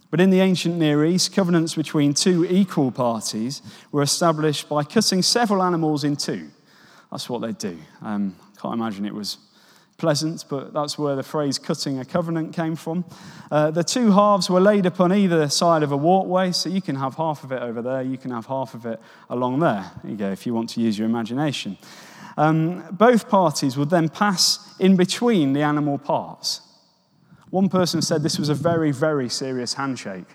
but 0.10 0.20
in 0.20 0.32
the 0.32 0.40
ancient 0.40 0.76
Near 0.76 1.06
East, 1.06 1.34
covenants 1.34 1.76
between 1.76 2.16
two 2.16 2.46
equal 2.46 2.92
parties 2.92 3.62
were 3.92 4.02
established 4.02 4.68
by 4.68 4.84
cutting 4.84 5.22
several 5.22 5.62
animals 5.62 6.04
in 6.04 6.16
two 6.16 6.50
that's 7.12 7.30
what 7.30 7.42
they'd 7.42 7.58
do. 7.58 7.78
Um, 8.02 8.36
can't 8.62 8.74
imagine 8.74 9.06
it 9.06 9.14
was 9.14 9.38
pleasant, 9.98 10.44
but 10.50 10.74
that's 10.74 10.98
where 10.98 11.16
the 11.16 11.24
phrase 11.24 11.58
cutting 11.58 12.00
a 12.00 12.04
covenant 12.04 12.54
came 12.54 12.76
from. 12.76 13.06
Uh, 13.50 13.72
the 13.72 13.84
two 13.84 14.12
halves 14.12 14.50
were 14.50 14.60
laid 14.60 14.86
upon 14.86 15.14
either 15.14 15.48
side 15.48 15.82
of 15.82 15.94
a 15.94 15.98
walkway, 15.98 16.52
so 16.52 16.68
you 16.68 16.82
can 16.82 16.98
have 16.98 17.16
half 17.16 17.46
of 17.46 17.54
it 17.54 17.62
over 17.62 17.82
there, 17.82 18.02
you 18.02 18.18
can 18.18 18.32
have 18.32 18.48
half 18.48 18.74
of 18.74 18.86
it 18.86 19.00
along 19.30 19.60
there. 19.60 19.90
There 20.04 20.12
you 20.12 20.18
go, 20.18 20.30
if 20.30 20.46
you 20.46 20.54
want 20.54 20.72
to 20.72 20.82
use 20.82 21.00
your 21.00 21.08
imagination. 21.08 21.78
Um, 22.38 22.84
both 22.92 23.30
parties 23.30 23.78
would 23.78 23.90
then 23.90 24.10
pass 24.10 24.76
in 24.80 24.96
between 24.96 25.54
the 25.54 25.62
animal 25.62 25.98
parts. 25.98 26.62
One 27.50 27.70
person 27.70 28.02
said 28.02 28.24
this 28.24 28.38
was 28.38 28.50
a 28.50 28.56
very, 28.56 28.92
very 28.92 29.30
serious 29.30 29.76
handshake 29.76 30.28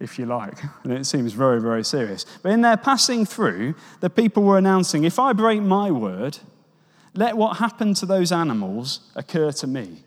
if 0.00 0.18
you 0.18 0.26
like. 0.26 0.58
And 0.84 0.92
it 0.92 1.06
seems 1.06 1.32
very, 1.32 1.60
very 1.60 1.84
serious. 1.84 2.24
But 2.42 2.52
in 2.52 2.60
their 2.60 2.76
passing 2.76 3.26
through, 3.26 3.74
the 4.00 4.10
people 4.10 4.42
were 4.42 4.58
announcing 4.58 5.04
if 5.04 5.18
I 5.18 5.32
break 5.32 5.60
my 5.60 5.90
word, 5.90 6.38
let 7.14 7.36
what 7.36 7.56
happened 7.56 7.96
to 7.96 8.06
those 8.06 8.30
animals 8.30 9.00
occur 9.16 9.50
to 9.52 9.66
me. 9.66 10.04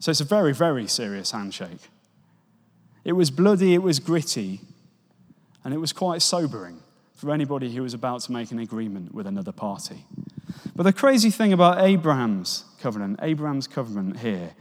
So 0.00 0.10
it's 0.10 0.20
a 0.20 0.24
very, 0.24 0.52
very 0.52 0.86
serious 0.86 1.30
handshake. 1.30 1.88
It 3.04 3.12
was 3.12 3.30
bloody, 3.30 3.74
it 3.74 3.82
was 3.82 3.98
gritty, 3.98 4.60
and 5.64 5.72
it 5.72 5.78
was 5.78 5.92
quite 5.92 6.22
sobering 6.22 6.82
for 7.20 7.30
anybody 7.30 7.70
who 7.70 7.82
was 7.82 7.92
about 7.92 8.22
to 8.22 8.32
make 8.32 8.50
an 8.50 8.58
agreement 8.58 9.14
with 9.14 9.26
another 9.26 9.52
party. 9.52 10.06
But 10.74 10.84
the 10.84 10.92
crazy 10.92 11.30
thing 11.30 11.52
about 11.52 11.82
Abraham's 11.82 12.64
covenant, 12.80 13.18
Abraham's 13.20 13.66
covenant 13.66 14.20
here, 14.20 14.52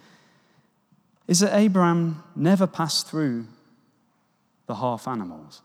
is 1.26 1.39
that 1.39 1.58
Abraham 1.58 2.22
never 2.36 2.67
passed 2.67 3.08
through 3.08 3.45
the 4.67 4.76
half 4.76 5.08
animals. 5.08 5.62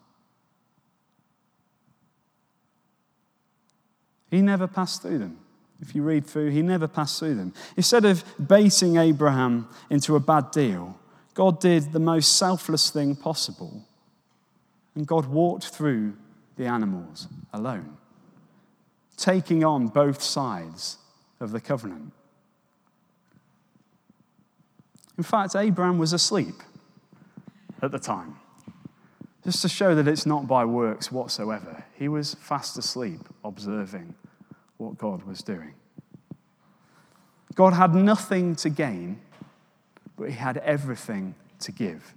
He 4.30 4.40
never 4.40 4.68
passed 4.68 5.02
through 5.02 5.18
them. 5.18 5.38
If 5.80 5.96
you 5.96 6.04
read 6.04 6.24
through, 6.24 6.50
he 6.50 6.62
never 6.62 6.86
passed 6.86 7.18
through 7.18 7.34
them. 7.34 7.52
Instead 7.76 8.04
of 8.04 8.24
baiting 8.46 8.98
Abraham 8.98 9.68
into 9.90 10.14
a 10.14 10.20
bad 10.20 10.52
deal, 10.52 10.96
God 11.34 11.58
did 11.58 11.92
the 11.92 11.98
most 11.98 12.36
selfless 12.36 12.90
thing 12.90 13.16
possible. 13.16 13.84
And 14.94 15.08
God 15.08 15.26
walked 15.26 15.66
through 15.66 16.14
the 16.56 16.66
animals 16.66 17.28
alone, 17.52 17.96
taking 19.16 19.64
on 19.64 19.88
both 19.88 20.22
sides 20.22 20.98
of 21.40 21.52
the 21.52 21.60
covenant. 21.60 22.12
In 25.16 25.24
fact, 25.24 25.54
Abraham 25.54 25.98
was 25.98 26.12
asleep 26.12 26.62
at 27.82 27.92
the 27.92 27.98
time. 27.98 28.36
Just 29.44 29.62
to 29.62 29.68
show 29.68 29.94
that 29.94 30.08
it's 30.08 30.26
not 30.26 30.46
by 30.46 30.64
works 30.64 31.12
whatsoever, 31.12 31.84
he 31.94 32.08
was 32.08 32.34
fast 32.34 32.78
asleep, 32.78 33.20
observing 33.44 34.14
what 34.78 34.96
God 34.96 35.22
was 35.24 35.42
doing. 35.42 35.74
God 37.54 37.74
had 37.74 37.94
nothing 37.94 38.56
to 38.56 38.70
gain, 38.70 39.20
but 40.16 40.30
he 40.30 40.36
had 40.36 40.56
everything 40.58 41.34
to 41.60 41.72
give. 41.72 42.14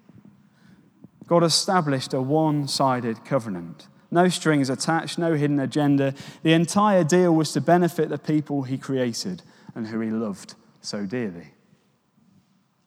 God 1.28 1.44
established 1.44 2.14
a 2.14 2.22
one 2.22 2.68
sided 2.68 3.26
covenant. 3.26 3.88
No 4.10 4.30
strings 4.30 4.70
attached, 4.70 5.18
no 5.18 5.34
hidden 5.34 5.60
agenda. 5.60 6.14
The 6.44 6.54
entire 6.54 7.04
deal 7.04 7.36
was 7.36 7.52
to 7.54 7.62
benefit 7.62 8.10
the 8.10 8.18
people 8.18 8.64
he 8.64 8.78
created 8.78 9.42
and 9.76 9.88
who 9.88 10.00
he 10.00 10.10
loved 10.10 10.56
so 10.82 11.06
dearly 11.06 11.52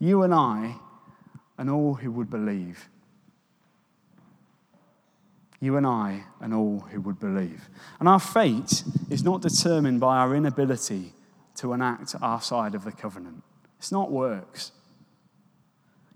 you 0.01 0.23
and 0.23 0.35
I, 0.35 0.77
and 1.59 1.71
all 1.71 1.95
who 1.95 2.11
would 2.11 2.31
believe. 2.31 2.89
You 5.61 5.77
and 5.77 5.87
I, 5.87 6.25
and 6.41 6.55
all 6.55 6.81
who 6.91 7.03
would 7.03 7.21
believe. 7.21 7.69
And 8.01 8.09
our 8.09 8.19
fate 8.19 8.83
is 9.11 9.23
not 9.23 9.43
determined 9.43 10.01
by 10.01 10.17
our 10.17 10.35
inability 10.35 11.13
to 11.57 11.75
enact 11.75 12.17
our 12.23 12.41
side 12.41 12.75
of 12.75 12.85
the 12.85 12.93
covenant, 12.93 13.43
it's 13.79 13.93
not 13.93 14.11
works. 14.11 14.73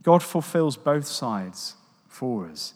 God 0.03 0.23
fulfills 0.23 0.77
both 0.77 1.07
sides 1.07 1.77
for 2.09 2.47
us. 2.47 2.75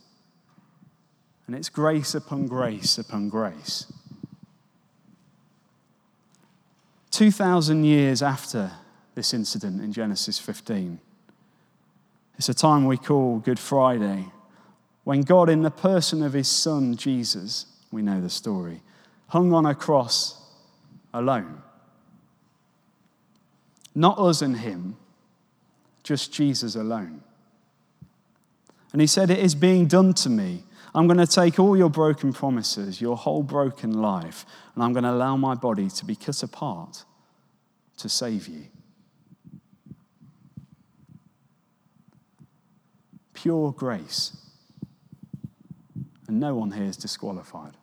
And 1.49 1.57
it's 1.57 1.71
grace 1.71 2.15
upon 2.15 2.47
grace 2.47 2.99
upon 2.99 3.31
grace. 3.31 3.91
2,000 7.11 7.85
years 7.85 8.23
after 8.23 8.71
this 9.15 9.33
incident 9.33 9.81
in 9.81 9.91
Genesis 9.91 10.39
15. 10.39 11.01
It's 12.37 12.51
a 12.51 12.55
time 12.55 12.85
we 12.85 12.99
call 12.99 13.39
Good 13.39 13.59
Friday, 13.59 14.27
when 15.05 15.23
God, 15.23 15.49
in 15.49 15.63
the 15.63 15.71
person 15.71 16.23
of 16.23 16.35
his 16.35 16.49
son 16.49 16.95
Jesus, 16.95 17.65
we 17.91 18.03
know 18.03 18.21
the 18.21 18.29
story, 18.29 18.83
hung 19.29 19.55
on 19.55 19.65
a 19.65 19.75
cross 19.75 20.39
alone. 21.15 21.63
Not 23.95 24.19
us 24.19 24.43
and 24.43 24.59
him, 24.59 24.99
just 26.03 26.31
Jesus 26.31 26.77
alone. 26.77 27.23
And 28.93 29.01
he 29.01 29.07
said, 29.07 29.31
It 29.31 29.39
is 29.39 29.55
being 29.55 29.87
done 29.87 30.13
to 30.13 30.29
me. 30.29 30.65
I'm 30.99 31.07
going 31.07 31.25
to 31.25 31.29
take 31.29 31.61
all 31.61 31.77
your 31.77 31.91
broken 31.91 32.33
promises, 32.33 33.01
your 33.01 33.17
whole 33.17 33.45
broken 33.45 33.93
life, 33.93 34.45
and 34.75 34.83
I'm 34.83 34.93
going 34.93 35.05
to 35.05 35.13
allow 35.13 35.37
my 35.37 35.55
body 35.55 35.89
to 35.89 36.05
be 36.05 36.17
cut 36.17 36.43
apart 36.43 37.05
to 37.99 38.09
save 38.09 38.49
you. 38.49 38.65
Pure 43.33 43.75
grace. 43.75 44.37
And 46.27 46.41
no 46.41 46.57
one 46.57 46.73
here 46.73 46.83
is 46.83 46.97
disqualified. 46.97 47.77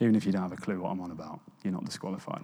Even 0.00 0.16
if 0.16 0.26
you 0.26 0.32
don't 0.32 0.42
have 0.42 0.50
a 0.50 0.56
clue 0.56 0.80
what 0.80 0.90
I'm 0.90 1.00
on 1.02 1.12
about, 1.12 1.38
you're 1.62 1.72
not 1.72 1.84
disqualified. 1.84 2.42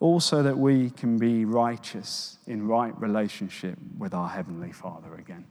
Also, 0.00 0.42
that 0.42 0.56
we 0.56 0.90
can 0.90 1.18
be 1.18 1.44
righteous 1.44 2.38
in 2.46 2.68
right 2.68 2.98
relationship 3.00 3.76
with 3.98 4.14
our 4.14 4.28
Heavenly 4.28 4.70
Father 4.70 5.14
again. 5.16 5.44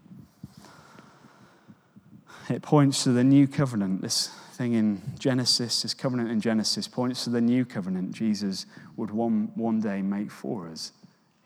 It 2.49 2.61
points 2.61 3.03
to 3.03 3.11
the 3.11 3.25
new 3.25 3.45
covenant. 3.45 4.01
This 4.01 4.29
thing 4.53 4.73
in 4.73 5.01
Genesis, 5.19 5.81
this 5.81 5.93
covenant 5.93 6.31
in 6.31 6.39
Genesis, 6.39 6.87
points 6.87 7.25
to 7.25 7.29
the 7.29 7.41
new 7.41 7.65
covenant 7.65 8.13
Jesus 8.13 8.65
would 8.95 9.11
one, 9.11 9.51
one 9.55 9.81
day 9.81 10.01
make 10.01 10.31
for 10.31 10.67
us 10.67 10.93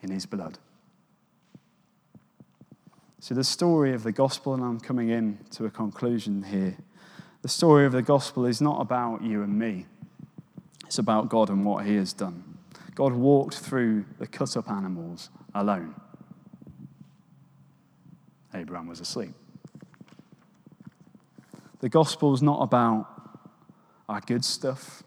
in 0.04 0.12
his 0.12 0.28
blood. 0.28 0.60
So, 3.20 3.36
the 3.36 3.44
story 3.44 3.94
of 3.94 4.04
the 4.04 4.12
gospel, 4.12 4.54
and 4.54 4.64
I'm 4.64 4.80
coming 4.80 5.10
in 5.10 5.40
to 5.52 5.66
a 5.66 5.70
conclusion 5.70 6.44
here. 6.44 6.78
The 7.42 7.50
story 7.50 7.86
of 7.86 7.92
the 7.92 8.02
gospel 8.02 8.46
is 8.46 8.62
not 8.62 8.80
about 8.80 9.24
you 9.24 9.42
and 9.42 9.58
me, 9.58 9.88
it's 10.86 11.00
about 11.00 11.30
God 11.30 11.50
and 11.50 11.66
what 11.66 11.86
he 11.86 11.96
has 11.96 12.14
done. 12.14 12.51
God 12.95 13.13
walked 13.13 13.56
through 13.56 14.06
the 14.19 14.27
cut 14.27 14.58
up 14.58 14.69
animals 14.69 15.30
alone. 15.56 15.95
Abraham 18.54 18.88
was 18.88 18.99
asleep. 18.99 19.34
The 21.80 21.89
gospel 21.89 22.34
is 22.34 22.41
not 22.41 22.62
about 22.62 23.08
our 24.08 24.21
good 24.21 24.43
stuff, 24.43 25.04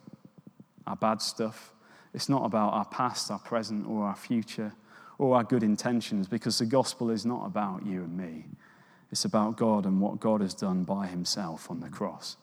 our 0.87 0.97
bad 0.97 1.21
stuff. 1.21 1.73
It's 2.15 2.29
not 2.29 2.45
about 2.45 2.73
our 2.73 2.85
past, 2.87 3.31
our 3.31 3.39
present, 3.39 3.87
or 3.87 4.05
our 4.05 4.17
future, 4.17 4.73
or 5.19 5.37
our 5.37 5.45
good 5.45 5.63
intentions, 5.63 6.27
because 6.27 6.59
the 6.59 6.67
gospel 6.67 7.11
is 7.11 7.27
not 7.27 7.45
about 7.47 7.85
you 7.85 8.03
and 8.03 8.17
me. 8.17 8.47
It's 9.13 9.25
about 9.25 9.57
God 9.57 9.85
and 9.85 10.01
what 10.01 10.19
God 10.21 10.41
has 10.41 10.55
done 10.55 10.85
by 10.85 11.07
himself 11.07 11.71
on 11.71 11.81
the 11.81 11.89
cross. 11.89 12.37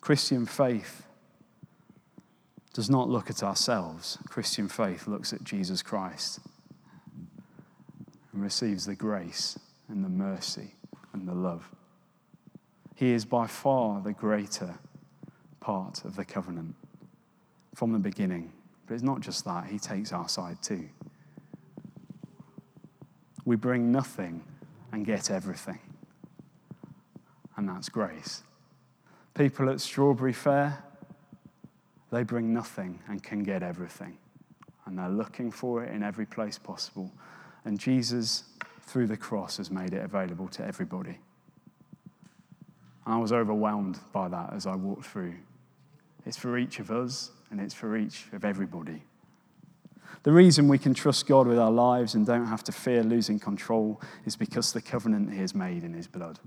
Christian 0.00 0.46
faith 0.46 1.06
does 2.72 2.88
not 2.88 3.08
look 3.08 3.30
at 3.30 3.42
ourselves. 3.42 4.18
Christian 4.28 4.68
faith 4.68 5.06
looks 5.06 5.32
at 5.32 5.42
Jesus 5.44 5.82
Christ 5.82 6.40
and 8.32 8.42
receives 8.42 8.86
the 8.86 8.94
grace 8.94 9.58
and 9.88 10.04
the 10.04 10.08
mercy 10.08 10.74
and 11.12 11.26
the 11.26 11.34
love. 11.34 11.68
He 12.94 13.12
is 13.12 13.24
by 13.24 13.46
far 13.46 14.00
the 14.00 14.12
greater 14.12 14.78
part 15.60 16.04
of 16.04 16.16
the 16.16 16.24
covenant 16.24 16.74
from 17.74 17.92
the 17.92 17.98
beginning. 17.98 18.52
But 18.86 18.94
it's 18.94 19.02
not 19.02 19.20
just 19.20 19.44
that, 19.44 19.66
He 19.66 19.78
takes 19.78 20.12
our 20.12 20.28
side 20.28 20.62
too. 20.62 20.88
We 23.44 23.56
bring 23.56 23.90
nothing 23.90 24.44
and 24.92 25.04
get 25.04 25.30
everything. 25.30 25.78
And 27.56 27.68
that's 27.68 27.88
grace. 27.88 28.42
People 29.34 29.70
at 29.70 29.80
Strawberry 29.80 30.32
Fair, 30.32 30.84
they 32.10 32.22
bring 32.22 32.52
nothing 32.52 32.98
and 33.08 33.22
can 33.22 33.42
get 33.42 33.62
everything. 33.62 34.18
And 34.86 34.98
they're 34.98 35.08
looking 35.08 35.50
for 35.50 35.84
it 35.84 35.94
in 35.94 36.02
every 36.02 36.26
place 36.26 36.58
possible. 36.58 37.12
And 37.64 37.78
Jesus, 37.78 38.44
through 38.82 39.06
the 39.06 39.16
cross, 39.16 39.58
has 39.58 39.70
made 39.70 39.92
it 39.92 40.04
available 40.04 40.48
to 40.48 40.64
everybody. 40.64 41.18
And 43.06 43.14
I 43.14 43.18
was 43.18 43.32
overwhelmed 43.32 43.98
by 44.12 44.28
that 44.28 44.52
as 44.52 44.66
I 44.66 44.74
walked 44.74 45.06
through. 45.06 45.34
It's 46.26 46.36
for 46.36 46.58
each 46.58 46.80
of 46.80 46.90
us, 46.90 47.30
and 47.50 47.60
it's 47.60 47.74
for 47.74 47.96
each 47.96 48.26
of 48.32 48.44
everybody. 48.44 49.02
The 50.22 50.32
reason 50.32 50.68
we 50.68 50.78
can 50.78 50.92
trust 50.92 51.26
God 51.26 51.46
with 51.46 51.58
our 51.58 51.70
lives 51.70 52.14
and 52.14 52.26
don't 52.26 52.46
have 52.46 52.62
to 52.64 52.72
fear 52.72 53.02
losing 53.02 53.38
control 53.38 54.00
is 54.26 54.36
because 54.36 54.72
the 54.72 54.82
covenant 54.82 55.32
He 55.32 55.38
has 55.38 55.54
made 55.54 55.82
in 55.82 55.94
His 55.94 56.06
blood. 56.06 56.38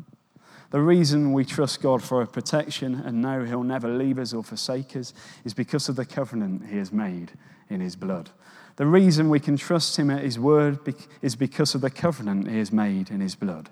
The 0.74 0.82
reason 0.82 1.34
we 1.34 1.46
trust 1.46 1.84
God 1.84 2.02
for 2.02 2.26
protection 2.26 2.96
and 2.96 3.22
know 3.22 3.44
He'll 3.44 3.62
never 3.62 3.88
leave 3.88 4.18
us 4.18 4.34
or 4.34 4.44
forsake 4.44 4.96
us 4.96 5.14
is 5.46 5.54
because 5.54 5.88
of 5.88 5.96
the 5.96 6.04
covenant 6.04 6.66
He 6.68 6.78
has 6.78 6.92
made 6.92 7.34
in 7.70 7.80
His 7.80 7.96
blood. 7.96 8.32
The 8.78 8.88
reason 8.88 9.30
we 9.30 9.40
can 9.40 9.56
trust 9.56 9.98
Him 9.98 10.10
at 10.10 10.24
His 10.24 10.40
word 10.40 10.80
is 11.22 11.36
because 11.36 11.76
of 11.76 11.82
the 11.82 11.92
covenant 11.92 12.50
He 12.50 12.58
has 12.58 12.72
made 12.72 13.12
in 13.12 13.22
His 13.22 13.36
blood. 13.36 13.70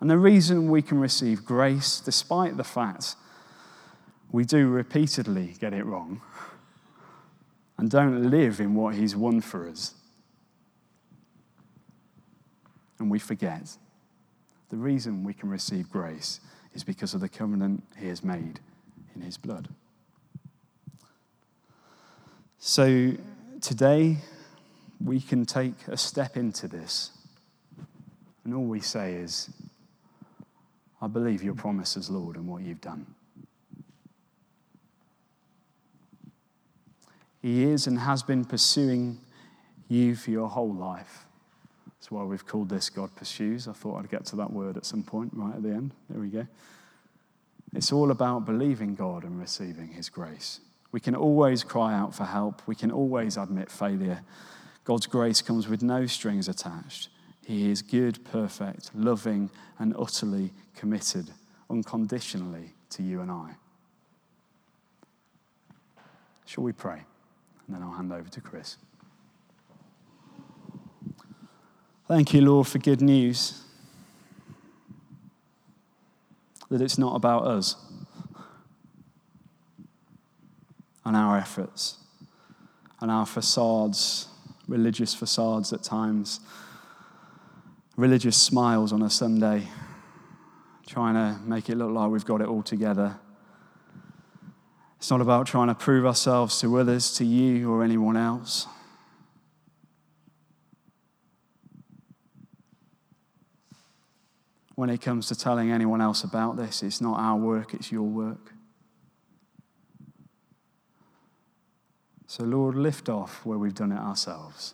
And 0.00 0.08
the 0.08 0.16
reason 0.16 0.70
we 0.70 0.80
can 0.80 0.98
receive 0.98 1.44
grace, 1.44 2.00
despite 2.00 2.56
the 2.56 2.64
fact 2.64 3.14
we 4.30 4.46
do 4.46 4.68
repeatedly 4.68 5.56
get 5.60 5.74
it 5.74 5.84
wrong 5.84 6.22
and 7.76 7.90
don't 7.90 8.30
live 8.30 8.58
in 8.58 8.74
what 8.74 8.94
He's 8.94 9.14
won 9.14 9.42
for 9.42 9.68
us, 9.68 9.92
and 12.98 13.10
we 13.10 13.18
forget 13.18 13.76
the 14.72 14.78
reason 14.78 15.22
we 15.22 15.34
can 15.34 15.50
receive 15.50 15.90
grace 15.90 16.40
is 16.72 16.82
because 16.82 17.12
of 17.12 17.20
the 17.20 17.28
covenant 17.28 17.84
he 17.98 18.08
has 18.08 18.24
made 18.24 18.58
in 19.14 19.20
his 19.20 19.36
blood. 19.36 19.68
So 22.58 23.12
today, 23.60 24.16
we 25.04 25.20
can 25.20 25.44
take 25.44 25.74
a 25.88 25.96
step 25.98 26.38
into 26.38 26.68
this, 26.68 27.10
and 28.46 28.54
all 28.54 28.64
we 28.64 28.80
say 28.80 29.12
is, 29.12 29.50
I 31.02 31.06
believe 31.06 31.42
your 31.42 31.54
promises, 31.54 32.08
Lord, 32.08 32.36
and 32.36 32.48
what 32.48 32.62
you've 32.62 32.80
done. 32.80 33.04
He 37.42 37.64
is 37.64 37.86
and 37.86 37.98
has 37.98 38.22
been 38.22 38.46
pursuing 38.46 39.20
you 39.88 40.16
for 40.16 40.30
your 40.30 40.48
whole 40.48 40.72
life. 40.72 41.26
That's 42.02 42.10
why 42.10 42.24
we've 42.24 42.44
called 42.44 42.68
this 42.68 42.90
God 42.90 43.14
Pursues. 43.14 43.68
I 43.68 43.72
thought 43.74 44.00
I'd 44.00 44.10
get 44.10 44.24
to 44.26 44.36
that 44.36 44.52
word 44.52 44.76
at 44.76 44.84
some 44.84 45.04
point, 45.04 45.30
right 45.36 45.54
at 45.54 45.62
the 45.62 45.68
end. 45.68 45.92
There 46.10 46.20
we 46.20 46.30
go. 46.30 46.48
It's 47.72 47.92
all 47.92 48.10
about 48.10 48.44
believing 48.44 48.96
God 48.96 49.22
and 49.22 49.38
receiving 49.38 49.86
His 49.86 50.08
grace. 50.08 50.58
We 50.90 50.98
can 50.98 51.14
always 51.14 51.62
cry 51.62 51.94
out 51.94 52.12
for 52.12 52.24
help, 52.24 52.60
we 52.66 52.74
can 52.74 52.90
always 52.90 53.36
admit 53.36 53.70
failure. 53.70 54.22
God's 54.82 55.06
grace 55.06 55.42
comes 55.42 55.68
with 55.68 55.80
no 55.80 56.06
strings 56.06 56.48
attached. 56.48 57.08
He 57.46 57.70
is 57.70 57.82
good, 57.82 58.24
perfect, 58.24 58.90
loving, 58.96 59.48
and 59.78 59.94
utterly 59.96 60.52
committed, 60.74 61.30
unconditionally 61.70 62.74
to 62.90 63.04
you 63.04 63.20
and 63.20 63.30
I. 63.30 63.52
Shall 66.46 66.64
we 66.64 66.72
pray? 66.72 67.04
And 67.68 67.76
then 67.76 67.80
I'll 67.80 67.92
hand 67.92 68.12
over 68.12 68.28
to 68.28 68.40
Chris. 68.40 68.76
Thank 72.14 72.34
you, 72.34 72.42
Lord, 72.42 72.66
for 72.66 72.78
good 72.78 73.00
news. 73.00 73.62
That 76.68 76.82
it's 76.82 76.98
not 76.98 77.16
about 77.16 77.46
us 77.46 77.74
and 81.06 81.16
our 81.16 81.38
efforts 81.38 81.96
and 83.00 83.10
our 83.10 83.24
facades, 83.24 84.28
religious 84.68 85.14
facades 85.14 85.72
at 85.72 85.82
times, 85.84 86.40
religious 87.96 88.36
smiles 88.36 88.92
on 88.92 89.00
a 89.00 89.08
Sunday, 89.08 89.68
trying 90.86 91.14
to 91.14 91.40
make 91.46 91.70
it 91.70 91.78
look 91.78 91.92
like 91.92 92.10
we've 92.10 92.26
got 92.26 92.42
it 92.42 92.46
all 92.46 92.62
together. 92.62 93.16
It's 94.98 95.10
not 95.10 95.22
about 95.22 95.46
trying 95.46 95.68
to 95.68 95.74
prove 95.74 96.04
ourselves 96.04 96.60
to 96.60 96.78
others, 96.78 97.14
to 97.14 97.24
you, 97.24 97.72
or 97.72 97.82
anyone 97.82 98.18
else. 98.18 98.66
When 104.74 104.90
it 104.90 105.00
comes 105.00 105.28
to 105.28 105.34
telling 105.34 105.70
anyone 105.70 106.00
else 106.00 106.24
about 106.24 106.56
this. 106.56 106.82
It's 106.82 107.00
not 107.00 107.18
our 107.18 107.36
work, 107.36 107.74
it's 107.74 107.92
your 107.92 108.02
work. 108.02 108.52
So, 112.26 112.44
Lord, 112.44 112.76
lift 112.76 113.08
off 113.08 113.44
where 113.44 113.58
we've 113.58 113.74
done 113.74 113.92
it 113.92 113.98
ourselves. 113.98 114.72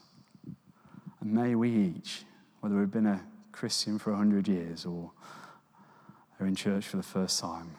And 1.20 1.32
may 1.32 1.56
we 1.56 1.74
each, 1.74 2.22
whether 2.60 2.76
we've 2.76 2.90
been 2.90 3.06
a 3.06 3.24
Christian 3.50 3.98
for 3.98 4.10
100 4.10 4.46
years 4.46 4.86
or 4.86 5.10
are 6.38 6.46
in 6.46 6.54
church 6.54 6.86
for 6.86 6.96
the 6.98 7.02
first 7.02 7.40
time, 7.40 7.72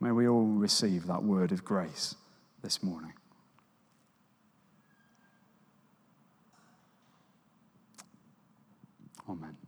may 0.00 0.10
we 0.10 0.26
all 0.26 0.46
receive 0.46 1.06
that 1.06 1.22
word 1.22 1.52
of 1.52 1.64
grace 1.64 2.14
this 2.62 2.82
morning. 2.82 3.12
Amen. 9.28 9.59